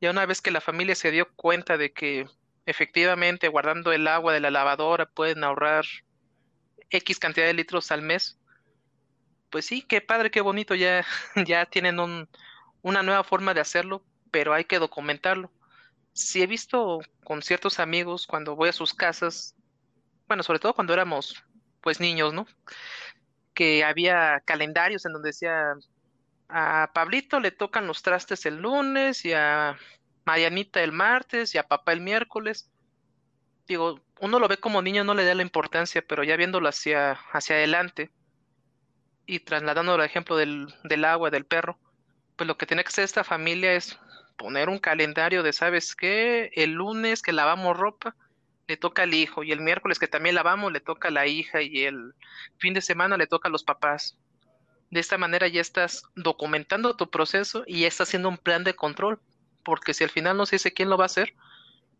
ya 0.00 0.10
una 0.10 0.26
vez 0.26 0.40
que 0.40 0.50
la 0.50 0.60
familia 0.60 0.94
se 0.94 1.10
dio 1.10 1.28
cuenta 1.34 1.76
de 1.76 1.92
que 1.92 2.26
efectivamente 2.66 3.48
guardando 3.48 3.92
el 3.92 4.06
agua 4.06 4.32
de 4.32 4.40
la 4.40 4.50
lavadora 4.50 5.06
pueden 5.06 5.44
ahorrar 5.44 5.84
X 6.90 7.18
cantidad 7.18 7.46
de 7.46 7.54
litros 7.54 7.90
al 7.90 8.02
mes, 8.02 8.38
pues 9.50 9.66
sí, 9.66 9.82
qué 9.82 10.00
padre, 10.00 10.30
qué 10.30 10.40
bonito, 10.40 10.74
ya, 10.74 11.04
ya 11.46 11.66
tienen 11.66 11.98
un, 11.98 12.28
una 12.82 13.02
nueva 13.02 13.24
forma 13.24 13.54
de 13.54 13.60
hacerlo, 13.60 14.04
pero 14.30 14.52
hay 14.54 14.64
que 14.64 14.78
documentarlo. 14.78 15.50
Si 16.12 16.42
he 16.42 16.46
visto 16.46 17.00
con 17.24 17.42
ciertos 17.42 17.80
amigos 17.80 18.26
cuando 18.26 18.54
voy 18.54 18.68
a 18.68 18.72
sus 18.72 18.94
casas, 18.94 19.56
bueno, 20.28 20.42
sobre 20.42 20.60
todo 20.60 20.74
cuando 20.74 20.92
éramos 20.92 21.42
pues 21.80 22.00
niños, 22.00 22.32
¿no? 22.32 22.46
Que 23.54 23.84
había 23.84 24.40
calendarios 24.44 25.06
en 25.06 25.12
donde 25.12 25.30
decía 25.30 25.74
a 26.48 26.90
Pablito 26.92 27.40
le 27.40 27.50
tocan 27.50 27.86
los 27.86 28.02
trastes 28.02 28.46
el 28.46 28.60
lunes 28.60 29.24
y 29.24 29.32
a 29.32 29.76
Marianita 30.24 30.82
el 30.82 30.92
martes 30.92 31.54
y 31.54 31.58
a 31.58 31.66
papá 31.66 31.92
el 31.92 32.00
miércoles. 32.00 32.70
Digo, 33.66 34.00
uno 34.20 34.38
lo 34.38 34.48
ve 34.48 34.58
como 34.58 34.82
niño, 34.82 35.04
no 35.04 35.14
le 35.14 35.24
da 35.24 35.34
la 35.34 35.42
importancia, 35.42 36.02
pero 36.06 36.22
ya 36.22 36.36
viéndolo 36.36 36.68
hacia, 36.68 37.12
hacia 37.32 37.56
adelante 37.56 38.10
y 39.26 39.40
trasladando 39.40 39.94
el 39.94 40.02
ejemplo 40.02 40.36
del, 40.36 40.74
del 40.84 41.04
agua, 41.04 41.30
del 41.30 41.46
perro, 41.46 41.78
pues 42.36 42.46
lo 42.46 42.58
que 42.58 42.66
tiene 42.66 42.84
que 42.84 42.88
hacer 42.88 43.04
esta 43.04 43.24
familia 43.24 43.72
es 43.72 43.98
poner 44.36 44.68
un 44.68 44.78
calendario 44.78 45.42
de, 45.42 45.52
¿sabes 45.52 45.94
qué? 45.94 46.50
El 46.54 46.72
lunes 46.72 47.22
que 47.22 47.32
lavamos 47.32 47.76
ropa, 47.76 48.16
le 48.66 48.76
toca 48.76 49.02
al 49.02 49.14
hijo, 49.14 49.42
y 49.42 49.52
el 49.52 49.60
miércoles 49.60 49.98
que 49.98 50.08
también 50.08 50.34
lavamos, 50.34 50.72
le 50.72 50.80
toca 50.80 51.08
a 51.08 51.10
la 51.10 51.26
hija, 51.26 51.62
y 51.62 51.84
el 51.84 52.14
fin 52.58 52.74
de 52.74 52.80
semana 52.80 53.16
le 53.16 53.26
toca 53.26 53.48
a 53.48 53.52
los 53.52 53.64
papás. 53.64 54.16
De 54.90 55.00
esta 55.00 55.18
manera 55.18 55.48
ya 55.48 55.60
estás 55.60 56.04
documentando 56.14 56.96
tu 56.96 57.10
proceso 57.10 57.64
y 57.66 57.80
ya 57.80 57.88
estás 57.88 58.08
haciendo 58.08 58.28
un 58.28 58.38
plan 58.38 58.64
de 58.64 58.74
control, 58.74 59.20
porque 59.64 59.92
si 59.92 60.04
al 60.04 60.10
final 60.10 60.36
no 60.36 60.46
se 60.46 60.56
dice 60.56 60.72
quién 60.72 60.88
lo 60.88 60.96
va 60.96 61.04
a 61.04 61.06
hacer, 61.06 61.34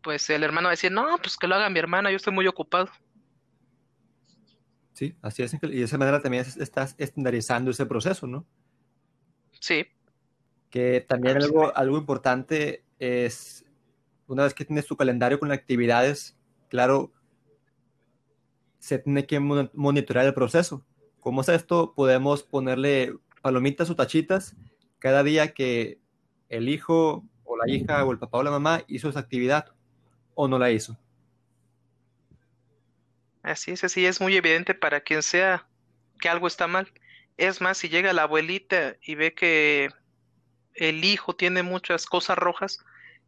pues 0.01 0.29
el 0.29 0.43
hermano 0.43 0.67
va 0.67 0.71
a 0.71 0.77
decir, 0.77 0.91
no, 0.91 1.17
pues 1.17 1.35
que 1.35 1.47
lo 1.47 1.55
haga 1.55 1.69
mi 1.69 1.79
hermana, 1.79 2.11
yo 2.11 2.17
estoy 2.17 2.33
muy 2.33 2.47
ocupado. 2.47 2.89
Sí, 4.93 5.13
así 5.21 5.43
es. 5.43 5.53
Y 5.53 5.57
de 5.57 5.83
esa 5.83 5.97
manera 5.97 6.21
también 6.21 6.45
estás 6.57 6.95
estandarizando 6.97 7.71
ese 7.71 7.85
proceso, 7.85 8.27
¿no? 8.27 8.45
Sí. 9.59 9.87
Que 10.69 11.01
también 11.01 11.37
algo, 11.37 11.75
algo 11.75 11.97
importante 11.97 12.85
es, 12.97 13.65
una 14.27 14.43
vez 14.43 14.53
que 14.53 14.63
tienes 14.63 14.85
tu 14.85 14.95
calendario 14.95 15.39
con 15.39 15.51
actividades, 15.51 16.37
claro, 16.69 17.11
se 18.79 18.99
tiene 18.99 19.25
que 19.25 19.39
monitorear 19.39 20.25
el 20.25 20.33
proceso. 20.33 20.85
Como 21.19 21.41
es 21.41 21.49
esto, 21.49 21.93
podemos 21.95 22.43
ponerle 22.43 23.15
palomitas 23.41 23.89
o 23.89 23.95
tachitas 23.95 24.55
cada 24.99 25.23
día 25.23 25.53
que 25.53 25.99
el 26.49 26.69
hijo 26.69 27.25
o 27.43 27.57
la 27.57 27.71
hija 27.71 28.03
o 28.05 28.11
el 28.11 28.19
papá 28.19 28.39
o 28.39 28.43
la 28.43 28.51
mamá 28.51 28.83
hizo 28.87 29.09
esa 29.09 29.19
actividad 29.19 29.73
o 30.35 30.47
no 30.47 30.59
la 30.59 30.71
hizo. 30.71 30.97
Así 33.41 33.71
es, 33.71 33.83
así 33.83 34.05
es 34.05 34.21
muy 34.21 34.35
evidente 34.35 34.73
para 34.73 35.01
quien 35.01 35.21
sea 35.21 35.67
que 36.19 36.29
algo 36.29 36.47
está 36.47 36.67
mal. 36.67 36.91
Es 37.37 37.61
más, 37.61 37.77
si 37.77 37.89
llega 37.89 38.13
la 38.13 38.23
abuelita 38.23 38.95
y 39.01 39.15
ve 39.15 39.33
que 39.33 39.89
el 40.73 41.03
hijo 41.03 41.35
tiene 41.35 41.63
muchas 41.63 42.05
cosas 42.05 42.37
rojas, 42.37 42.79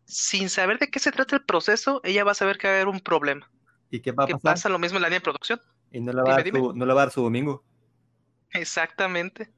sin 0.08 0.50
saber 0.50 0.80
de 0.80 0.90
qué 0.90 1.00
se 1.00 1.12
trata 1.12 1.36
el 1.36 1.44
proceso, 1.44 2.00
ella 2.04 2.24
va 2.24 2.32
a 2.32 2.36
saber 2.36 2.58
que 2.58 2.68
va 2.68 2.74
a 2.74 2.76
haber 2.78 2.88
un 2.88 3.02
problema. 3.02 3.50
¿Y 3.92 4.00
qué 4.00 4.14
va 4.14 4.24
a 4.24 4.28
Que 4.28 4.34
pasar? 4.34 4.54
pasa 4.54 4.70
lo 4.70 4.80
mismo 4.80 4.98
en 4.98 5.02
la 5.02 5.10
línea 5.10 5.20
de 5.20 5.24
producción. 5.24 5.62
Y 5.92 6.00
no 6.00 6.14
le 6.14 6.22
va, 6.22 6.34
a 6.34 6.38
dar 6.38 6.48
su, 6.50 6.74
no 6.74 6.86
le 6.86 6.94
va 6.94 7.02
a 7.02 7.06
dar 7.06 7.14
su 7.14 7.22
domingo. 7.22 7.64
Exactamente. 8.52 9.52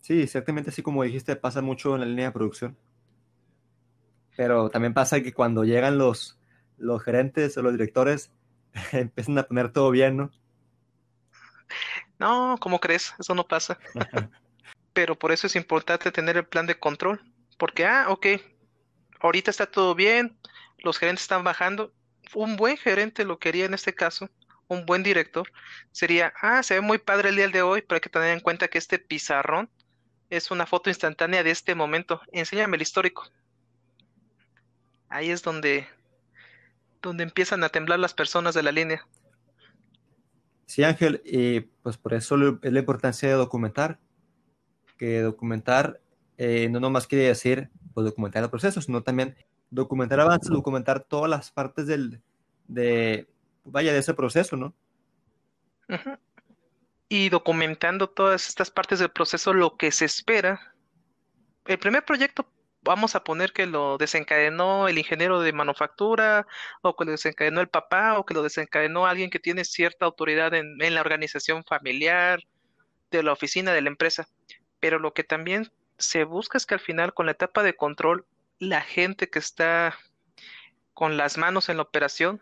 Sí, 0.00 0.22
exactamente 0.22 0.70
así 0.70 0.82
como 0.82 1.02
dijiste, 1.02 1.34
pasa 1.34 1.62
mucho 1.62 1.94
en 1.94 2.00
la 2.00 2.06
línea 2.06 2.26
de 2.26 2.32
producción. 2.32 2.76
Pero 4.36 4.70
también 4.70 4.94
pasa 4.94 5.20
que 5.20 5.32
cuando 5.32 5.64
llegan 5.64 5.98
los, 5.98 6.38
los 6.78 7.02
gerentes 7.02 7.56
o 7.56 7.62
los 7.62 7.72
directores, 7.72 8.30
empiezan 8.92 9.38
a 9.38 9.44
poner 9.44 9.72
todo 9.72 9.90
bien, 9.90 10.16
¿no? 10.16 10.30
No, 12.20 12.56
¿cómo 12.60 12.78
crees? 12.78 13.14
Eso 13.18 13.34
no 13.34 13.46
pasa. 13.46 13.78
Pero 14.92 15.18
por 15.18 15.32
eso 15.32 15.48
es 15.48 15.56
importante 15.56 16.12
tener 16.12 16.36
el 16.36 16.46
plan 16.46 16.66
de 16.66 16.78
control. 16.78 17.20
Porque, 17.58 17.84
ah, 17.84 18.06
ok, 18.08 18.26
ahorita 19.24 19.50
está 19.50 19.66
todo 19.66 19.94
bien, 19.94 20.36
los 20.78 20.98
gerentes 20.98 21.22
están 21.24 21.44
bajando. 21.44 21.92
Un 22.34 22.56
buen 22.56 22.76
gerente 22.76 23.24
lo 23.24 23.38
quería 23.38 23.64
en 23.64 23.74
este 23.74 23.94
caso, 23.94 24.28
un 24.68 24.84
buen 24.84 25.02
director, 25.02 25.50
sería, 25.92 26.32
ah, 26.40 26.62
se 26.62 26.74
ve 26.74 26.80
muy 26.82 26.98
padre 26.98 27.30
el 27.30 27.36
día 27.36 27.48
de 27.48 27.62
hoy, 27.62 27.82
pero 27.82 27.96
hay 27.96 28.00
que 28.00 28.10
tener 28.10 28.34
en 28.34 28.40
cuenta 28.40 28.68
que 28.68 28.78
este 28.78 28.98
pizarrón 28.98 29.70
es 30.28 30.50
una 30.50 30.66
foto 30.66 30.90
instantánea 30.90 31.42
de 31.42 31.50
este 31.50 31.74
momento. 31.74 32.20
Enséñame 32.32 32.76
el 32.76 32.82
histórico. 32.82 33.24
Ahí 35.08 35.30
es 35.30 35.42
donde, 35.42 35.86
donde 37.00 37.22
empiezan 37.22 37.62
a 37.64 37.68
temblar 37.68 38.00
las 38.00 38.14
personas 38.14 38.54
de 38.54 38.62
la 38.62 38.72
línea. 38.72 39.06
Sí, 40.66 40.82
Ángel, 40.82 41.22
y 41.24 41.60
pues 41.60 41.96
por 41.96 42.14
eso 42.14 42.58
es 42.62 42.72
la 42.72 42.78
importancia 42.78 43.28
de 43.28 43.34
documentar. 43.34 43.98
Que 44.98 45.20
documentar 45.20 46.00
eh, 46.36 46.68
no 46.70 46.80
nomás 46.80 47.06
quiere 47.06 47.26
decir 47.26 47.70
pues, 47.94 48.04
documentar 48.04 48.42
el 48.42 48.50
proceso, 48.50 48.80
sino 48.80 49.02
también 49.02 49.36
documentar 49.70 50.20
avances, 50.20 50.50
documentar 50.50 51.00
todas 51.00 51.30
las 51.30 51.50
partes 51.50 51.86
del, 51.86 52.20
de, 52.66 53.28
vaya, 53.64 53.92
de 53.92 53.98
ese 54.00 54.14
proceso, 54.14 54.56
¿no? 54.56 54.74
Y 57.08 57.28
documentando 57.28 58.08
todas 58.08 58.48
estas 58.48 58.70
partes 58.70 58.98
del 58.98 59.10
proceso, 59.10 59.52
lo 59.52 59.76
que 59.76 59.92
se 59.92 60.04
espera. 60.04 60.74
El 61.66 61.78
primer 61.78 62.04
proyecto, 62.04 62.46
vamos 62.82 63.14
a 63.14 63.24
poner 63.24 63.52
que 63.52 63.66
lo 63.66 63.96
desencadenó 63.96 64.88
el 64.88 64.98
ingeniero 64.98 65.40
de 65.40 65.52
manufactura, 65.52 66.46
o 66.82 66.96
que 66.96 67.04
lo 67.04 67.12
desencadenó 67.12 67.60
el 67.60 67.68
papá, 67.68 68.18
o 68.18 68.26
que 68.26 68.34
lo 68.34 68.42
desencadenó 68.42 69.06
alguien 69.06 69.30
que 69.30 69.38
tiene 69.38 69.64
cierta 69.64 70.04
autoridad 70.04 70.52
en, 70.54 70.80
en 70.80 70.94
la 70.94 71.00
organización 71.00 71.64
familiar, 71.64 72.40
de 73.10 73.22
la 73.22 73.32
oficina, 73.32 73.72
de 73.72 73.82
la 73.82 73.88
empresa. 73.88 74.28
Pero 74.80 74.98
lo 74.98 75.14
que 75.14 75.24
también 75.24 75.70
se 75.98 76.24
busca 76.24 76.58
es 76.58 76.66
que 76.66 76.74
al 76.74 76.80
final, 76.80 77.14
con 77.14 77.26
la 77.26 77.32
etapa 77.32 77.62
de 77.62 77.76
control, 77.76 78.26
la 78.58 78.80
gente 78.80 79.28
que 79.28 79.38
está 79.38 79.96
con 80.92 81.16
las 81.16 81.38
manos 81.38 81.68
en 81.68 81.76
la 81.76 81.82
operación, 81.82 82.40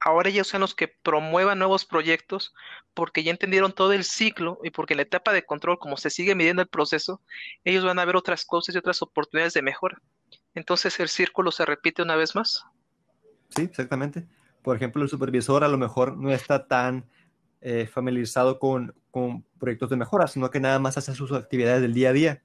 ahora 0.00 0.30
ellos 0.30 0.48
sean 0.48 0.62
los 0.62 0.74
que 0.74 0.88
promuevan 0.88 1.58
nuevos 1.58 1.84
proyectos 1.84 2.54
porque 2.94 3.22
ya 3.22 3.30
entendieron 3.30 3.72
todo 3.72 3.92
el 3.92 4.04
ciclo 4.04 4.58
y 4.64 4.70
porque 4.70 4.94
en 4.94 4.98
la 4.98 5.02
etapa 5.02 5.32
de 5.32 5.44
control, 5.44 5.78
como 5.78 5.96
se 5.96 6.10
sigue 6.10 6.34
midiendo 6.34 6.62
el 6.62 6.68
proceso, 6.68 7.20
ellos 7.64 7.84
van 7.84 7.98
a 7.98 8.04
ver 8.04 8.16
otras 8.16 8.44
cosas 8.44 8.74
y 8.74 8.78
otras 8.78 9.02
oportunidades 9.02 9.52
de 9.54 9.62
mejora. 9.62 10.00
Entonces 10.54 10.98
el 11.00 11.08
círculo 11.08 11.52
se 11.52 11.66
repite 11.66 12.02
una 12.02 12.16
vez 12.16 12.34
más. 12.34 12.64
Sí, 13.50 13.62
exactamente. 13.62 14.26
Por 14.62 14.76
ejemplo, 14.76 15.02
el 15.02 15.08
supervisor 15.08 15.64
a 15.64 15.68
lo 15.68 15.78
mejor 15.78 16.16
no 16.16 16.32
está 16.32 16.66
tan 16.66 17.04
eh, 17.60 17.86
familiarizado 17.86 18.58
con, 18.58 18.94
con 19.10 19.44
proyectos 19.58 19.90
de 19.90 19.96
mejora, 19.96 20.26
sino 20.26 20.50
que 20.50 20.60
nada 20.60 20.78
más 20.78 20.96
hace 20.96 21.14
sus 21.14 21.32
actividades 21.32 21.82
del 21.82 21.94
día 21.94 22.10
a 22.10 22.12
día. 22.12 22.42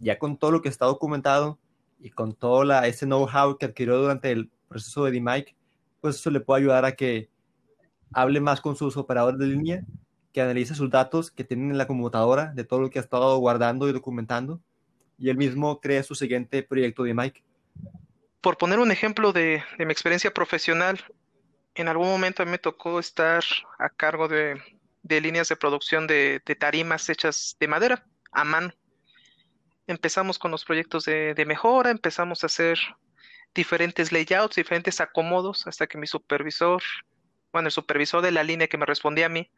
Ya 0.00 0.18
con 0.18 0.36
todo 0.36 0.50
lo 0.50 0.62
que 0.62 0.68
está 0.68 0.86
documentado 0.86 1.58
y 2.00 2.10
con 2.10 2.34
todo 2.34 2.64
la, 2.64 2.86
ese 2.86 3.06
know-how 3.06 3.56
que 3.58 3.66
adquirió 3.66 3.98
durante 3.98 4.30
el 4.32 4.50
proceso 4.68 5.04
de 5.04 5.12
DMIC, 5.12 5.54
pues 6.00 6.16
eso 6.16 6.30
le 6.30 6.40
puede 6.40 6.62
ayudar 6.62 6.84
a 6.84 6.92
que 6.92 7.28
hable 8.12 8.40
más 8.40 8.60
con 8.60 8.76
sus 8.76 8.96
operadores 8.96 9.38
de 9.38 9.46
línea, 9.46 9.84
que 10.32 10.40
analice 10.40 10.74
sus 10.74 10.90
datos 10.90 11.30
que 11.30 11.44
tienen 11.44 11.70
en 11.70 11.78
la 11.78 11.86
computadora 11.86 12.52
de 12.54 12.64
todo 12.64 12.80
lo 12.80 12.90
que 12.90 12.98
ha 12.98 13.02
estado 13.02 13.36
guardando 13.38 13.88
y 13.88 13.92
documentando, 13.92 14.60
y 15.18 15.28
él 15.30 15.36
mismo 15.36 15.80
cree 15.80 16.02
su 16.02 16.14
siguiente 16.14 16.62
proyecto 16.62 17.04
de 17.04 17.10
DMIC. 17.10 17.44
Por 18.40 18.58
poner 18.58 18.80
un 18.80 18.90
ejemplo 18.90 19.32
de, 19.32 19.62
de 19.78 19.86
mi 19.86 19.92
experiencia 19.92 20.34
profesional, 20.34 20.98
en 21.74 21.88
algún 21.88 22.08
momento 22.08 22.44
me 22.44 22.58
tocó 22.58 22.98
estar 22.98 23.44
a 23.78 23.88
cargo 23.88 24.26
de, 24.26 24.60
de 25.02 25.20
líneas 25.20 25.48
de 25.48 25.56
producción 25.56 26.06
de, 26.06 26.42
de 26.44 26.54
tarimas 26.54 27.08
hechas 27.08 27.56
de 27.60 27.68
madera, 27.68 28.06
a 28.32 28.44
mano. 28.44 28.72
Empezamos 29.86 30.38
con 30.38 30.50
los 30.50 30.64
proyectos 30.64 31.04
de, 31.04 31.44
mejora, 31.46 31.90
empezamos 31.90 32.42
a 32.42 32.46
hacer 32.46 32.78
diferentes 33.54 34.12
layouts, 34.12 34.56
diferentes 34.56 35.00
acomodos, 35.00 35.66
hasta 35.66 35.86
que 35.86 35.98
mi 35.98 36.06
supervisor, 36.06 36.82
bueno, 37.52 37.68
el 37.68 37.72
supervisor 37.72 38.22
de 38.22 38.30
la 38.30 38.44
línea 38.44 38.68
que 38.68 38.78
me 38.78 38.86
respondía 38.86 39.26
a 39.26 39.28
mí, 39.28 39.50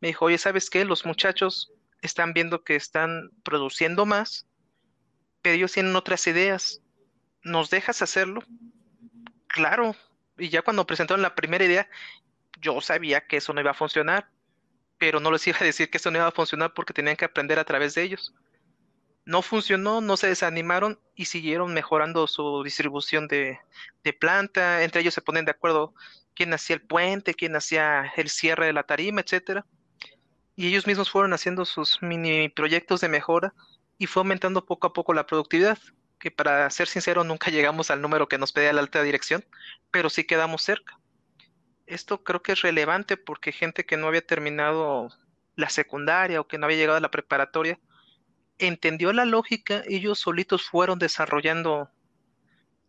me 0.00 0.08
dijo, 0.08 0.24
oye, 0.24 0.38
¿sabes 0.38 0.70
qué? 0.70 0.84
Los 0.84 1.04
muchachos 1.04 1.72
están 2.02 2.32
viendo 2.32 2.64
que 2.64 2.76
están 2.76 3.30
produciendo 3.42 4.06
más, 4.06 4.46
pero 5.42 5.56
ellos 5.56 5.72
tienen 5.72 5.96
otras 5.96 6.26
ideas. 6.26 6.82
¿Nos 7.42 7.70
dejas 7.70 8.02
hacerlo? 8.02 8.42
Claro. 9.46 9.94
Y 10.36 10.48
ya 10.48 10.62
cuando 10.62 10.86
presentaron 10.86 11.22
la 11.22 11.34
primera 11.34 11.64
idea, 11.64 11.88
yo 12.60 12.80
sabía 12.80 13.26
que 13.26 13.38
eso 13.38 13.52
no 13.52 13.60
iba 13.60 13.72
a 13.72 13.74
funcionar, 13.74 14.30
pero 14.98 15.20
no 15.20 15.30
les 15.30 15.46
iba 15.46 15.58
a 15.60 15.64
decir 15.64 15.90
que 15.90 15.98
eso 15.98 16.10
no 16.10 16.18
iba 16.18 16.26
a 16.26 16.32
funcionar 16.32 16.74
porque 16.74 16.92
tenían 16.92 17.16
que 17.16 17.24
aprender 17.24 17.58
a 17.58 17.64
través 17.64 17.94
de 17.94 18.02
ellos. 18.02 18.34
No 19.28 19.42
funcionó, 19.42 20.00
no 20.00 20.16
se 20.16 20.28
desanimaron 20.28 20.98
y 21.14 21.26
siguieron 21.26 21.74
mejorando 21.74 22.26
su 22.26 22.62
distribución 22.62 23.28
de, 23.28 23.60
planta. 24.18 24.82
Entre 24.82 25.02
ellos 25.02 25.12
se 25.12 25.20
ponen 25.20 25.44
de 25.44 25.50
acuerdo 25.50 25.92
quién 26.34 26.54
hacía 26.54 26.76
el 26.76 26.80
puente, 26.80 27.34
quién 27.34 27.54
hacía 27.54 28.10
el 28.16 28.30
cierre 28.30 28.64
de 28.64 28.72
la 28.72 28.84
tarima, 28.84 29.20
etcétera. 29.20 29.66
y 30.56 30.68
ellos 30.68 30.86
mismos 30.86 31.10
fueron 31.10 31.34
haciendo 31.34 31.66
sus 31.66 32.00
mini 32.00 32.48
proyectos 32.48 33.02
de 33.02 33.10
mejora 33.10 33.52
y 33.98 34.06
fue 34.06 34.22
aumentando 34.22 34.64
poco 34.64 34.86
a 34.86 34.94
poco 34.94 35.12
la 35.12 35.26
productividad, 35.26 35.78
que 36.18 36.30
para 36.30 36.70
ser 36.70 36.88
sincero 36.88 37.22
nunca 37.22 37.50
llegamos 37.50 37.90
al 37.90 38.00
número 38.00 38.28
que 38.28 38.38
nos 38.38 38.52
pedía 38.52 38.72
la 38.72 38.80
alta 38.80 39.02
dirección, 39.02 39.44
pero 39.90 40.08
sí 40.08 40.24
quedamos 40.24 40.62
cerca. 40.62 40.98
Esto 41.84 42.24
creo 42.24 42.40
que 42.40 42.52
es 42.52 42.62
relevante 42.62 43.18
porque 43.18 43.52
gente 43.52 43.84
que 43.84 43.98
no 43.98 44.06
había 44.06 44.26
terminado 44.26 45.10
la 45.54 45.68
secundaria 45.68 46.40
o 46.40 46.48
que 46.48 46.56
no 46.56 46.64
había 46.64 46.78
llegado 46.78 46.96
a 46.96 47.02
la 47.02 47.10
preparatoria 47.10 47.78
entendió 48.58 49.12
la 49.12 49.24
lógica, 49.24 49.82
ellos 49.86 50.18
solitos 50.18 50.68
fueron 50.68 50.98
desarrollando 50.98 51.90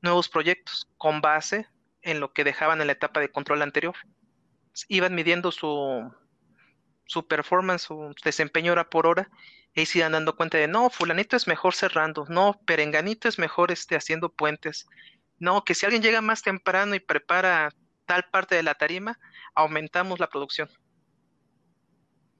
nuevos 0.01 0.29
proyectos 0.29 0.89
con 0.97 1.21
base 1.21 1.67
en 2.01 2.19
lo 2.19 2.33
que 2.33 2.43
dejaban 2.43 2.81
en 2.81 2.87
la 2.87 2.93
etapa 2.93 3.19
de 3.19 3.31
control 3.31 3.61
anterior. 3.61 3.95
Iban 4.87 5.15
midiendo 5.15 5.51
su, 5.51 6.11
su 7.05 7.27
performance, 7.27 7.83
su 7.83 8.13
desempeño 8.23 8.71
hora 8.71 8.89
por 8.89 9.07
hora, 9.07 9.29
y 9.73 9.85
se 9.85 9.99
iban 9.99 10.13
dando 10.13 10.35
cuenta 10.35 10.57
de, 10.57 10.67
no, 10.67 10.89
fulanito 10.89 11.35
es 11.35 11.47
mejor 11.47 11.73
cerrando, 11.75 12.25
no, 12.29 12.59
perenganito 12.65 13.27
es 13.27 13.37
mejor 13.37 13.71
este, 13.71 13.95
haciendo 13.95 14.29
puentes, 14.31 14.87
no, 15.37 15.63
que 15.63 15.75
si 15.75 15.85
alguien 15.85 16.01
llega 16.01 16.21
más 16.21 16.41
temprano 16.41 16.95
y 16.95 16.99
prepara 16.99 17.73
tal 18.05 18.25
parte 18.31 18.55
de 18.55 18.63
la 18.63 18.75
tarima, 18.75 19.19
aumentamos 19.53 20.19
la 20.19 20.27
producción. 20.27 20.69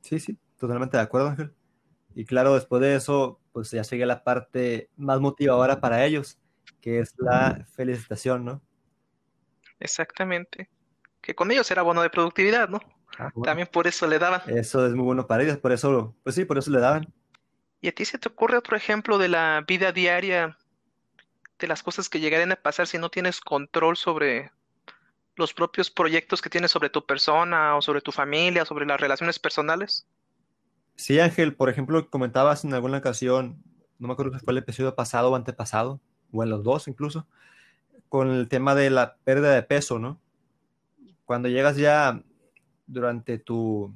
Sí, 0.02 0.20
sí, 0.20 0.38
totalmente 0.58 0.98
de 0.98 1.04
acuerdo, 1.04 1.30
Ángel. 1.30 1.54
Y 2.20 2.26
claro, 2.26 2.54
después 2.54 2.82
de 2.82 2.96
eso, 2.96 3.40
pues 3.54 3.72
ya 3.72 3.82
sigue 3.86 4.06
la 4.06 4.26
parte 4.26 4.90
más 4.98 5.22
motivadora 5.22 5.80
para 5.80 6.04
ellos, 6.04 6.38
que 6.82 7.00
es 7.00 7.14
la 7.18 7.66
felicitación, 7.78 8.44
¿no? 8.44 8.62
Exactamente. 9.80 10.70
Que 11.22 11.34
con 11.34 11.50
ellos 11.50 11.72
era 11.72 11.82
bono 11.82 12.02
de 12.02 12.10
productividad, 12.10 12.68
¿no? 12.68 12.82
Ah, 13.18 13.32
bueno. 13.34 13.46
También 13.46 13.70
por 13.72 13.88
eso 13.88 14.06
le 14.06 14.20
daban. 14.20 14.42
Eso 14.48 14.86
es 14.86 14.94
muy 14.94 15.06
bueno 15.06 15.28
para 15.28 15.44
ellos, 15.44 15.60
por 15.60 15.72
eso, 15.72 16.14
pues 16.22 16.36
sí, 16.36 16.44
por 16.44 16.58
eso 16.58 16.70
le 16.72 16.82
daban. 16.82 17.08
¿Y 17.80 17.88
a 17.88 17.96
ti 17.96 18.04
se 18.04 18.18
te 18.18 18.28
ocurre 18.28 18.58
otro 18.58 18.76
ejemplo 18.76 19.18
de 19.18 19.30
la 19.30 19.64
vida 19.66 19.94
diaria, 19.94 20.58
de 21.58 21.68
las 21.68 21.84
cosas 21.84 22.10
que 22.10 22.20
llegarían 22.20 22.52
a 22.52 22.58
pasar 22.58 22.86
si 22.88 22.98
no 22.98 23.08
tienes 23.08 23.40
control 23.40 23.96
sobre 23.96 24.52
los 25.38 25.54
propios 25.54 25.90
proyectos 25.90 26.42
que 26.42 26.50
tienes 26.50 26.72
sobre 26.72 26.90
tu 26.90 27.06
persona 27.06 27.78
o 27.78 27.82
sobre 27.82 28.02
tu 28.02 28.12
familia, 28.12 28.66
sobre 28.66 28.86
las 28.86 29.00
relaciones 29.00 29.40
personales? 29.40 30.06
Sí, 31.00 31.18
Ángel, 31.22 31.56
por 31.56 31.70
ejemplo, 31.70 32.10
comentabas 32.10 32.66
en 32.66 32.74
alguna 32.74 32.98
ocasión, 32.98 33.64
no 34.00 34.10
me 34.10 34.14
acuerdo 34.14 34.38
si 34.38 34.44
fue 34.44 34.52
el 34.52 34.58
episodio 34.58 34.96
pasado 34.96 35.32
o 35.32 35.36
antepasado, 35.38 36.02
o 36.34 36.44
en 36.44 36.50
los 36.50 36.62
dos 36.62 36.90
incluso, 36.90 37.26
con 38.10 38.30
el 38.30 38.50
tema 38.50 38.76
de 38.76 38.90
la 38.90 39.16
pérdida 39.24 39.54
de 39.54 39.64
peso, 39.64 39.98
¿no? 39.98 40.20
Cuando 41.24 41.48
llegas 41.48 41.78
ya 41.78 42.22
durante 42.86 43.38
tu 43.40 43.96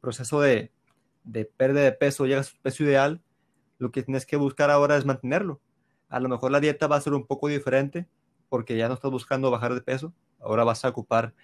proceso 0.00 0.40
de, 0.40 0.70
de 1.24 1.44
pérdida 1.44 1.80
de 1.82 1.90
peso, 1.90 2.24
llegas 2.24 2.50
a 2.50 2.52
tu 2.52 2.62
peso 2.62 2.84
ideal, 2.84 3.20
lo 3.78 3.90
que 3.90 4.04
tienes 4.04 4.24
que 4.24 4.36
buscar 4.36 4.70
ahora 4.70 4.96
es 4.96 5.04
mantenerlo. 5.04 5.60
A 6.08 6.20
lo 6.20 6.28
mejor 6.28 6.52
la 6.52 6.60
dieta 6.60 6.86
va 6.86 6.94
a 6.94 7.00
ser 7.00 7.14
un 7.14 7.26
poco 7.26 7.48
diferente 7.48 8.06
porque 8.48 8.76
ya 8.76 8.86
no 8.86 8.94
estás 8.94 9.10
buscando 9.10 9.50
bajar 9.50 9.74
de 9.74 9.80
peso, 9.80 10.14
ahora 10.38 10.62
vas 10.62 10.84
a 10.84 10.90
ocupar 10.90 11.34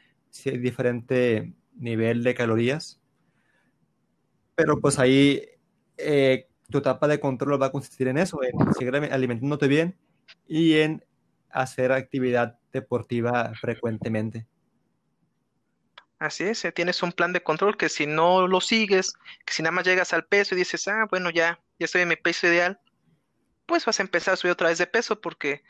diferente 0.44 1.52
nivel 1.74 2.22
de 2.22 2.34
calorías, 2.36 3.00
pero 4.54 4.80
pues 4.80 4.98
ahí 4.98 5.42
eh, 5.96 6.48
tu 6.70 6.78
etapa 6.78 7.08
de 7.08 7.20
control 7.20 7.60
va 7.60 7.66
a 7.66 7.72
consistir 7.72 8.08
en 8.08 8.18
eso, 8.18 8.40
en 8.42 8.72
seguir 8.74 8.94
alimentándote 8.96 9.68
bien 9.68 9.96
y 10.46 10.78
en 10.78 11.04
hacer 11.50 11.92
actividad 11.92 12.58
deportiva 12.72 13.52
frecuentemente. 13.60 14.46
Así 16.18 16.44
es, 16.44 16.64
eh, 16.64 16.72
tienes 16.72 17.02
un 17.02 17.12
plan 17.12 17.32
de 17.32 17.42
control 17.42 17.76
que 17.76 17.88
si 17.88 18.06
no 18.06 18.48
lo 18.48 18.60
sigues, 18.60 19.14
que 19.44 19.52
si 19.52 19.62
nada 19.62 19.72
más 19.72 19.84
llegas 19.84 20.12
al 20.12 20.24
peso 20.24 20.54
y 20.54 20.58
dices, 20.58 20.88
ah, 20.88 21.06
bueno, 21.10 21.30
ya, 21.30 21.60
ya 21.78 21.84
estoy 21.84 22.02
en 22.02 22.08
mi 22.08 22.16
peso 22.16 22.46
ideal, 22.46 22.80
pues 23.66 23.84
vas 23.84 24.00
a 24.00 24.02
empezar 24.02 24.34
a 24.34 24.36
subir 24.36 24.52
otra 24.52 24.68
vez 24.68 24.78
de 24.78 24.86
peso 24.86 25.20
porque 25.20 25.62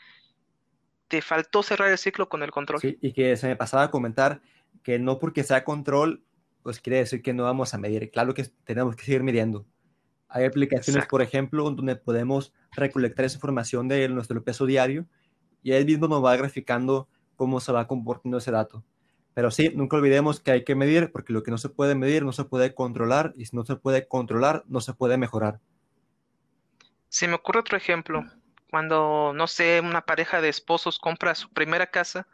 te 1.07 1.21
faltó 1.21 1.61
cerrar 1.61 1.89
el 1.89 1.97
ciclo 1.97 2.29
con 2.29 2.43
el 2.43 2.51
control. 2.51 2.79
Sí, 2.79 2.97
y 3.01 3.13
que 3.13 3.35
se 3.37 3.47
me 3.47 3.55
pasaba 3.55 3.83
a 3.83 3.91
comentar 3.91 4.41
que 4.83 4.99
no 4.99 5.19
porque 5.19 5.43
sea 5.43 5.63
control, 5.63 6.23
pues 6.65 6.79
quiere 6.79 6.97
decir 6.97 7.21
que 7.21 7.31
no 7.31 7.43
vamos 7.43 7.75
a 7.75 7.77
medir. 7.77 8.09
Claro 8.09 8.33
que 8.33 8.43
tenemos 8.63 8.95
que 8.95 9.05
seguir 9.05 9.21
midiendo. 9.21 9.67
Hay 10.27 10.45
aplicaciones, 10.45 10.95
Exacto. 10.95 11.11
por 11.11 11.21
ejemplo, 11.21 11.69
donde 11.69 11.95
podemos 11.95 12.55
recolectar 12.71 13.23
esa 13.23 13.37
información 13.37 13.87
de 13.87 14.09
nuestro 14.09 14.43
peso 14.43 14.65
diario 14.65 15.05
y 15.61 15.73
él 15.73 15.85
mismo 15.85 16.07
nos 16.07 16.25
va 16.25 16.35
graficando 16.35 17.07
cómo 17.35 17.59
se 17.59 17.71
va 17.71 17.85
comportando 17.85 18.39
ese 18.39 18.49
dato. 18.49 18.83
Pero 19.35 19.51
sí, 19.51 19.73
nunca 19.75 19.97
olvidemos 19.97 20.39
que 20.39 20.49
hay 20.49 20.63
que 20.63 20.73
medir, 20.73 21.11
porque 21.11 21.33
lo 21.33 21.43
que 21.43 21.51
no 21.51 21.59
se 21.59 21.69
puede 21.69 21.93
medir 21.93 22.25
no 22.25 22.31
se 22.31 22.45
puede 22.45 22.73
controlar, 22.73 23.31
y 23.37 23.45
si 23.45 23.55
no 23.55 23.63
se 23.63 23.75
puede 23.75 24.07
controlar, 24.07 24.63
no 24.65 24.81
se 24.81 24.95
puede 24.95 25.17
mejorar. 25.19 25.59
Se 27.09 27.27
me 27.27 27.35
ocurre 27.35 27.59
otro 27.59 27.77
ejemplo. 27.77 28.25
Cuando, 28.71 29.33
no 29.35 29.45
sé, 29.45 29.81
una 29.81 30.01
pareja 30.01 30.41
de 30.41 30.49
esposos 30.49 30.97
compra 30.97 31.35
su 31.35 31.47
primera 31.53 31.85
casa, 31.85 32.27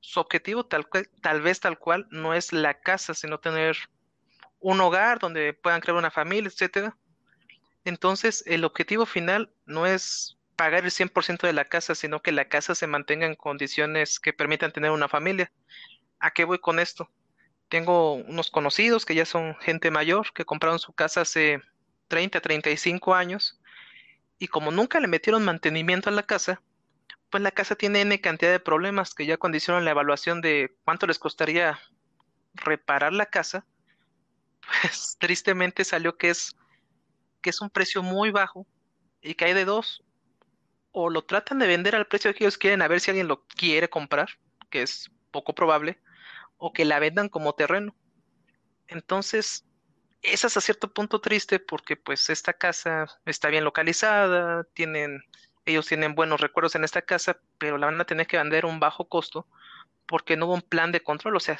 su 0.00 0.20
objetivo 0.20 0.64
tal, 0.64 0.86
tal 1.22 1.42
vez 1.42 1.60
tal 1.60 1.78
cual 1.78 2.06
no 2.10 2.34
es 2.34 2.52
la 2.52 2.80
casa, 2.80 3.14
sino 3.14 3.38
tener 3.38 3.76
un 4.58 4.80
hogar 4.80 5.18
donde 5.18 5.52
puedan 5.52 5.80
crear 5.80 5.96
una 5.96 6.10
familia, 6.10 6.48
etcétera. 6.48 6.96
Entonces, 7.84 8.42
el 8.46 8.64
objetivo 8.64 9.06
final 9.06 9.52
no 9.64 9.86
es 9.86 10.38
pagar 10.56 10.84
el 10.84 10.90
100% 10.90 11.46
de 11.46 11.54
la 11.54 11.66
casa, 11.66 11.94
sino 11.94 12.20
que 12.20 12.32
la 12.32 12.48
casa 12.48 12.74
se 12.74 12.86
mantenga 12.86 13.26
en 13.26 13.34
condiciones 13.34 14.20
que 14.20 14.32
permitan 14.32 14.72
tener 14.72 14.90
una 14.90 15.08
familia. 15.08 15.50
¿A 16.18 16.32
qué 16.32 16.44
voy 16.44 16.58
con 16.58 16.78
esto? 16.78 17.10
Tengo 17.70 18.14
unos 18.14 18.50
conocidos 18.50 19.06
que 19.06 19.14
ya 19.14 19.24
son 19.24 19.56
gente 19.60 19.90
mayor, 19.90 20.32
que 20.34 20.44
compraron 20.44 20.78
su 20.78 20.92
casa 20.92 21.22
hace 21.22 21.62
30, 22.08 22.40
35 22.40 23.14
años, 23.14 23.58
y 24.38 24.48
como 24.48 24.70
nunca 24.70 25.00
le 25.00 25.08
metieron 25.08 25.44
mantenimiento 25.44 26.10
a 26.10 26.12
la 26.12 26.24
casa, 26.24 26.60
pues 27.30 27.42
la 27.42 27.50
casa 27.52 27.76
tiene 27.76 28.02
N 28.02 28.20
cantidad 28.20 28.50
de 28.50 28.60
problemas 28.60 29.14
que 29.14 29.26
ya 29.26 29.36
condicionan 29.36 29.84
la 29.84 29.92
evaluación 29.92 30.40
de 30.40 30.76
cuánto 30.84 31.06
les 31.06 31.18
costaría 31.18 31.78
reparar 32.54 33.12
la 33.12 33.26
casa, 33.26 33.66
pues 34.82 35.16
tristemente 35.18 35.84
salió 35.84 36.16
que 36.16 36.30
es, 36.30 36.56
que 37.40 37.50
es 37.50 37.60
un 37.60 37.70
precio 37.70 38.02
muy 38.02 38.30
bajo 38.30 38.66
y 39.20 39.34
que 39.34 39.46
hay 39.46 39.54
de 39.54 39.64
dos. 39.64 40.04
O 40.92 41.08
lo 41.08 41.24
tratan 41.24 41.60
de 41.60 41.68
vender 41.68 41.94
al 41.94 42.08
precio 42.08 42.34
que 42.34 42.44
ellos 42.44 42.58
quieren 42.58 42.82
a 42.82 42.88
ver 42.88 43.00
si 43.00 43.10
alguien 43.10 43.28
lo 43.28 43.46
quiere 43.46 43.88
comprar, 43.88 44.28
que 44.70 44.82
es 44.82 45.10
poco 45.30 45.54
probable, 45.54 46.00
o 46.56 46.72
que 46.72 46.84
la 46.84 46.98
vendan 46.98 47.28
como 47.28 47.54
terreno. 47.54 47.94
Entonces, 48.88 49.64
es 50.22 50.44
hasta 50.44 50.60
cierto 50.60 50.92
punto 50.92 51.20
triste 51.20 51.60
porque 51.60 51.96
pues 51.96 52.28
esta 52.28 52.52
casa 52.52 53.06
está 53.24 53.48
bien 53.48 53.64
localizada, 53.64 54.64
tienen, 54.74 55.22
ellos 55.70 55.86
tienen 55.86 56.14
buenos 56.14 56.40
recuerdos 56.40 56.74
en 56.74 56.84
esta 56.84 57.02
casa, 57.02 57.38
pero 57.58 57.78
la 57.78 57.86
van 57.86 58.00
a 58.00 58.04
tener 58.04 58.26
que 58.26 58.36
vender 58.36 58.64
a 58.64 58.68
un 58.68 58.80
bajo 58.80 59.08
costo 59.08 59.46
porque 60.06 60.36
no 60.36 60.46
hubo 60.46 60.54
un 60.54 60.62
plan 60.62 60.92
de 60.92 61.02
control. 61.02 61.36
O 61.36 61.40
sea, 61.40 61.58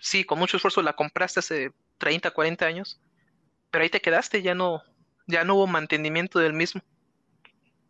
sí, 0.00 0.24
con 0.24 0.38
mucho 0.38 0.56
esfuerzo 0.56 0.82
la 0.82 0.94
compraste 0.94 1.40
hace 1.40 1.72
30, 1.98 2.30
40 2.30 2.66
años, 2.66 3.00
pero 3.70 3.82
ahí 3.84 3.90
te 3.90 4.00
quedaste, 4.00 4.42
ya 4.42 4.54
no, 4.54 4.82
ya 5.26 5.44
no 5.44 5.54
hubo 5.54 5.66
mantenimiento 5.66 6.38
del 6.38 6.52
mismo. 6.52 6.82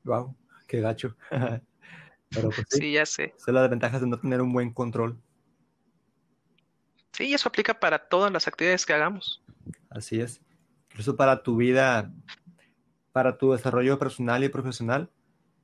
Wow, 0.05 0.37
qué 0.67 0.81
gacho. 0.81 1.17
Pero 2.35 2.49
pues 2.49 2.67
sí, 2.71 2.79
Sí, 2.79 2.93
ya 2.93 3.05
sé. 3.05 3.35
son 3.37 3.55
las 3.55 3.69
ventajas 3.69 4.01
de 4.01 4.07
no 4.07 4.19
tener 4.19 4.41
un 4.41 4.53
buen 4.55 4.73
control. 4.73 5.21
Sí, 7.13 7.33
eso 7.35 7.49
aplica 7.49 7.79
para 7.79 7.99
todas 8.09 8.33
las 8.33 8.49
actividades 8.49 8.87
que 8.87 8.95
hagamos. 8.95 9.43
Así 9.91 10.19
es. 10.19 10.41
Incluso 10.91 11.15
para 11.15 11.43
tu 11.43 11.57
vida, 11.57 12.11
para 13.13 13.37
tu 13.37 13.53
desarrollo 13.53 13.99
personal 13.99 14.43
y 14.45 14.49
profesional, 14.49 15.11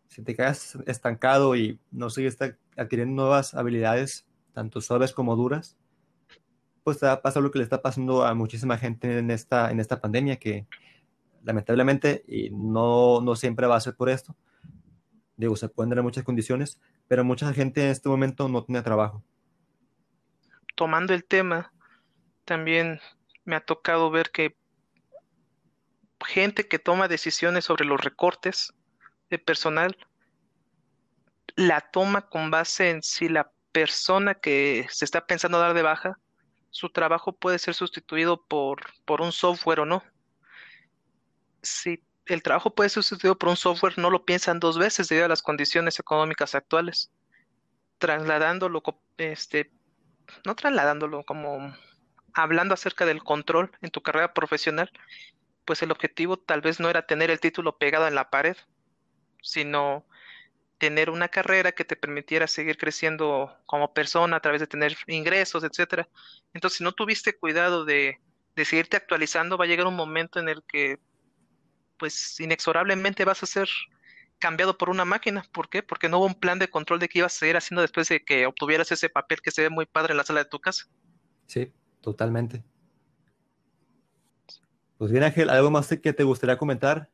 si 0.09 0.23
te 0.23 0.35
quedas 0.35 0.79
estancado 0.87 1.55
y 1.57 1.79
no 1.91 2.11
sigues 2.11 2.37
adquiriendo 2.77 3.23
nuevas 3.23 3.55
habilidades, 3.55 4.27
tanto 4.53 4.81
suaves 4.81 5.13
como 5.13 5.37
duras, 5.37 5.77
pues 6.83 6.99
te 6.99 7.07
va 7.07 7.13
a 7.13 7.23
pasar 7.23 7.43
lo 7.43 7.51
que 7.51 7.59
le 7.59 7.65
está 7.65 7.83
pasando 7.83 8.25
a 8.25 8.35
muchísima 8.35 8.79
gente 8.79 9.19
en 9.19 9.31
esta, 9.31 9.71
en 9.71 9.79
esta 9.79 10.01
pandemia, 10.01 10.37
que 10.37 10.67
lamentablemente, 11.45 12.25
no, 12.51 13.21
no 13.21 13.37
siempre 13.37 13.67
va 13.67 13.77
a 13.77 13.81
ser 13.81 13.95
por 13.95 14.09
esto, 14.09 14.35
digo, 15.37 15.57
se 15.57 15.69
pueden 15.69 15.91
dar 15.91 16.03
muchas 16.03 16.25
condiciones, 16.25 16.81
pero 17.07 17.25
mucha 17.25 17.53
gente 17.53 17.85
en 17.85 17.91
este 17.91 18.09
momento 18.09 18.49
no 18.49 18.65
tiene 18.65 18.83
trabajo. 18.83 19.23
Tomando 20.75 21.15
el 21.15 21.25
tema, 21.25 21.73
también 22.45 23.01
me 23.45 23.57
ha 23.57 23.61
tocado 23.61 24.11
ver 24.11 24.31
que 24.31 24.57
gente 26.27 26.67
que 26.67 26.79
toma 26.79 27.09
decisiones 27.09 27.65
sobre 27.65 27.85
los 27.85 28.01
recortes 28.01 28.75
de 29.31 29.39
personal 29.39 29.97
la 31.57 31.81
toma 31.81 32.29
con 32.29 32.51
base 32.51 32.91
en 32.91 33.03
si 33.03 33.29
la 33.29 33.51
persona 33.73 34.35
que 34.35 34.87
se 34.91 35.05
está 35.05 35.27
pensando 35.27 35.59
dar 35.59 35.75
de 35.75 35.83
baja, 35.83 36.19
su 36.71 36.91
trabajo 36.91 37.33
puede 37.33 37.59
ser 37.59 37.75
sustituido 37.75 38.45
por, 38.47 38.83
por 39.05 39.21
un 39.21 39.33
software 39.33 39.81
o 39.81 39.85
no. 39.85 40.05
Si 41.63 42.03
el 42.27 42.43
trabajo 42.43 42.75
puede 42.75 42.91
ser 42.91 43.03
sustituido 43.03 43.37
por 43.37 43.49
un 43.49 43.57
software, 43.57 43.99
no 43.99 44.11
lo 44.11 44.25
piensan 44.25 44.61
dos 44.61 44.79
veces 44.79 45.09
debido 45.09 45.27
a 45.27 45.29
las 45.29 45.43
condiciones 45.43 45.99
económicas 45.99 46.55
actuales, 46.55 47.11
trasladándolo, 47.99 48.83
este, 49.17 49.73
no 50.45 50.55
trasladándolo 50.55 51.25
como 51.25 51.75
hablando 52.35 52.75
acerca 52.75 53.05
del 53.05 53.25
control 53.25 53.73
en 53.81 53.91
tu 53.91 54.01
carrera 54.03 54.33
profesional, 54.33 54.93
pues 55.65 55.83
el 55.83 55.91
objetivo 55.91 56.37
tal 56.39 56.61
vez 56.61 56.79
no 56.79 56.89
era 56.89 57.07
tener 57.07 57.33
el 57.33 57.41
título 57.41 57.79
pegado 57.79 58.07
en 58.07 58.15
la 58.15 58.31
pared, 58.31 58.57
sino 59.49 60.05
tener 60.79 61.11
una 61.11 61.29
carrera 61.29 61.73
que 61.73 61.85
te 61.85 61.97
permitiera 61.97 62.47
seguir 62.47 62.77
creciendo 62.79 63.57
como 63.67 63.93
persona 63.93 64.37
a 64.37 64.41
través 64.41 64.61
de 64.61 64.67
tener 64.67 64.97
ingresos, 65.07 65.65
etcétera. 65.65 66.09
Entonces, 66.55 66.79
si 66.79 66.85
no 66.85 66.93
tuviste 66.93 67.37
cuidado 67.37 67.85
de, 67.85 68.21
de 68.55 68.65
seguirte 68.65 68.97
actualizando, 68.97 69.59
va 69.59 69.65
a 69.65 69.69
llegar 69.69 69.87
un 69.87 69.97
momento 69.97 70.39
en 70.39 70.49
el 70.49 70.63
que, 70.63 70.99
pues, 71.99 72.39
inexorablemente 72.39 73.25
vas 73.25 73.43
a 73.43 73.47
ser 73.47 73.69
cambiado 74.39 74.79
por 74.79 74.89
una 74.89 75.05
máquina. 75.05 75.45
¿Por 75.53 75.69
qué? 75.69 75.83
Porque 75.83 76.09
no 76.09 76.19
hubo 76.19 76.27
un 76.27 76.39
plan 76.39 76.61
de 76.61 76.69
control 76.69 77.01
de 77.01 77.09
qué 77.09 77.21
ibas 77.21 77.35
a 77.35 77.39
seguir 77.41 77.57
haciendo 77.57 77.83
después 77.83 78.09
de 78.09 78.25
que 78.25 78.47
obtuvieras 78.47 78.93
ese 78.93 79.09
papel 79.09 79.41
que 79.41 79.51
se 79.51 79.63
ve 79.63 79.71
muy 79.71 79.87
padre 79.87 80.13
en 80.13 80.19
la 80.19 80.25
sala 80.25 80.45
de 80.45 80.51
tu 80.51 80.61
casa. 80.61 80.87
Sí, 81.47 81.73
totalmente. 82.01 82.63
Pues 84.97 85.11
bien, 85.11 85.25
Ángel, 85.25 85.51
¿algo 85.51 85.71
más 85.71 85.89
que 85.89 86.13
te 86.13 86.25
gustaría 86.25 86.59
comentar? 86.59 87.09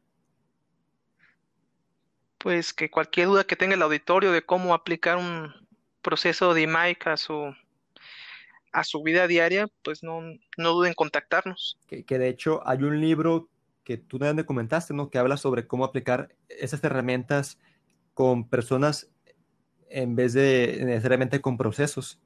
Pues 2.44 2.74
que 2.74 2.90
cualquier 2.90 3.28
duda 3.28 3.44
que 3.44 3.57
tenga 3.57 3.74
el 3.74 3.80
auditorio 3.80 4.30
de 4.30 4.44
cómo 4.44 4.74
aplicar 4.74 5.16
un 5.16 5.50
proceso 6.02 6.52
de 6.52 6.61
IMAIC 6.61 7.07
a 7.07 7.16
su, 7.16 7.54
a 8.70 8.85
su 8.85 9.02
vida 9.02 9.26
diaria, 9.26 9.66
pues 9.83 10.02
no, 10.02 10.20
no 10.59 10.72
duden 10.72 10.90
en 10.90 10.94
contactarnos. 10.94 11.78
Que, 11.87 12.04
que 12.04 12.18
de 12.18 12.28
hecho 12.28 12.61
hay 12.68 12.83
un 12.83 13.00
libro 13.00 13.48
que 13.83 13.96
tú 13.96 14.18
me 14.18 14.44
comentaste, 14.44 14.92
¿no? 14.92 15.09
Que 15.09 15.16
habla 15.16 15.38
sobre 15.38 15.66
cómo 15.66 15.87
aplicar 15.87 16.37
esas 16.50 16.85
herramientas 16.85 17.59
con 18.12 18.46
personas 18.46 19.09
en 19.88 20.14
vez 20.14 20.35
de 20.35 20.83
necesariamente 20.85 21.40
con 21.40 21.57
procesos. 21.57 22.20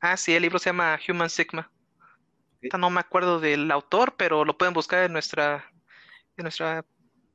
Ah, 0.00 0.16
sí, 0.16 0.34
el 0.34 0.40
libro 0.40 0.58
se 0.58 0.70
llama 0.70 0.98
Human 1.06 1.28
Sigma. 1.28 1.70
No 2.78 2.88
me 2.88 3.00
acuerdo 3.00 3.40
del 3.40 3.70
autor, 3.70 4.14
pero 4.16 4.46
lo 4.46 4.56
pueden 4.56 4.72
buscar 4.72 5.04
en 5.04 5.12
nuestra, 5.12 5.70
en 6.38 6.44
nuestra 6.44 6.86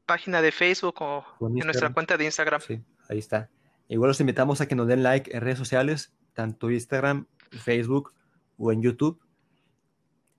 página 0.06 0.42
de 0.42 0.52
Facebook 0.52 0.96
o 1.02 1.26
en 1.42 1.66
nuestra 1.66 1.92
cuenta 1.94 2.18
de 2.18 2.26
Instagram. 2.26 2.62
Sí, 2.62 2.82
ahí 3.10 3.20
está. 3.20 3.50
Igual 3.88 4.10
los 4.10 4.20
invitamos 4.20 4.62
a 4.62 4.68
que 4.68 4.76
nos 4.76 4.88
den 4.88 5.04
like 5.04 5.36
en 5.36 5.42
redes 5.42 5.60
sociales, 5.60 6.14
tanto 6.34 6.72
Instagram, 6.72 7.28
Facebook 7.52 8.14
o 8.58 8.72
en 8.72 8.82
YouTube. 8.82 9.20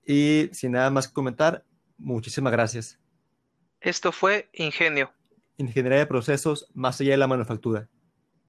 Y 0.05 0.49
sin 0.53 0.73
nada 0.73 0.89
más 0.89 1.07
que 1.07 1.13
comentar, 1.13 1.63
muchísimas 1.97 2.51
gracias. 2.51 2.99
Esto 3.81 4.11
fue 4.11 4.49
Ingenio. 4.53 5.11
Ingeniería 5.57 5.99
de 5.99 6.05
procesos 6.05 6.69
más 6.73 6.99
allá 7.01 7.11
de 7.11 7.17
la 7.17 7.27
manufactura. 7.27 7.89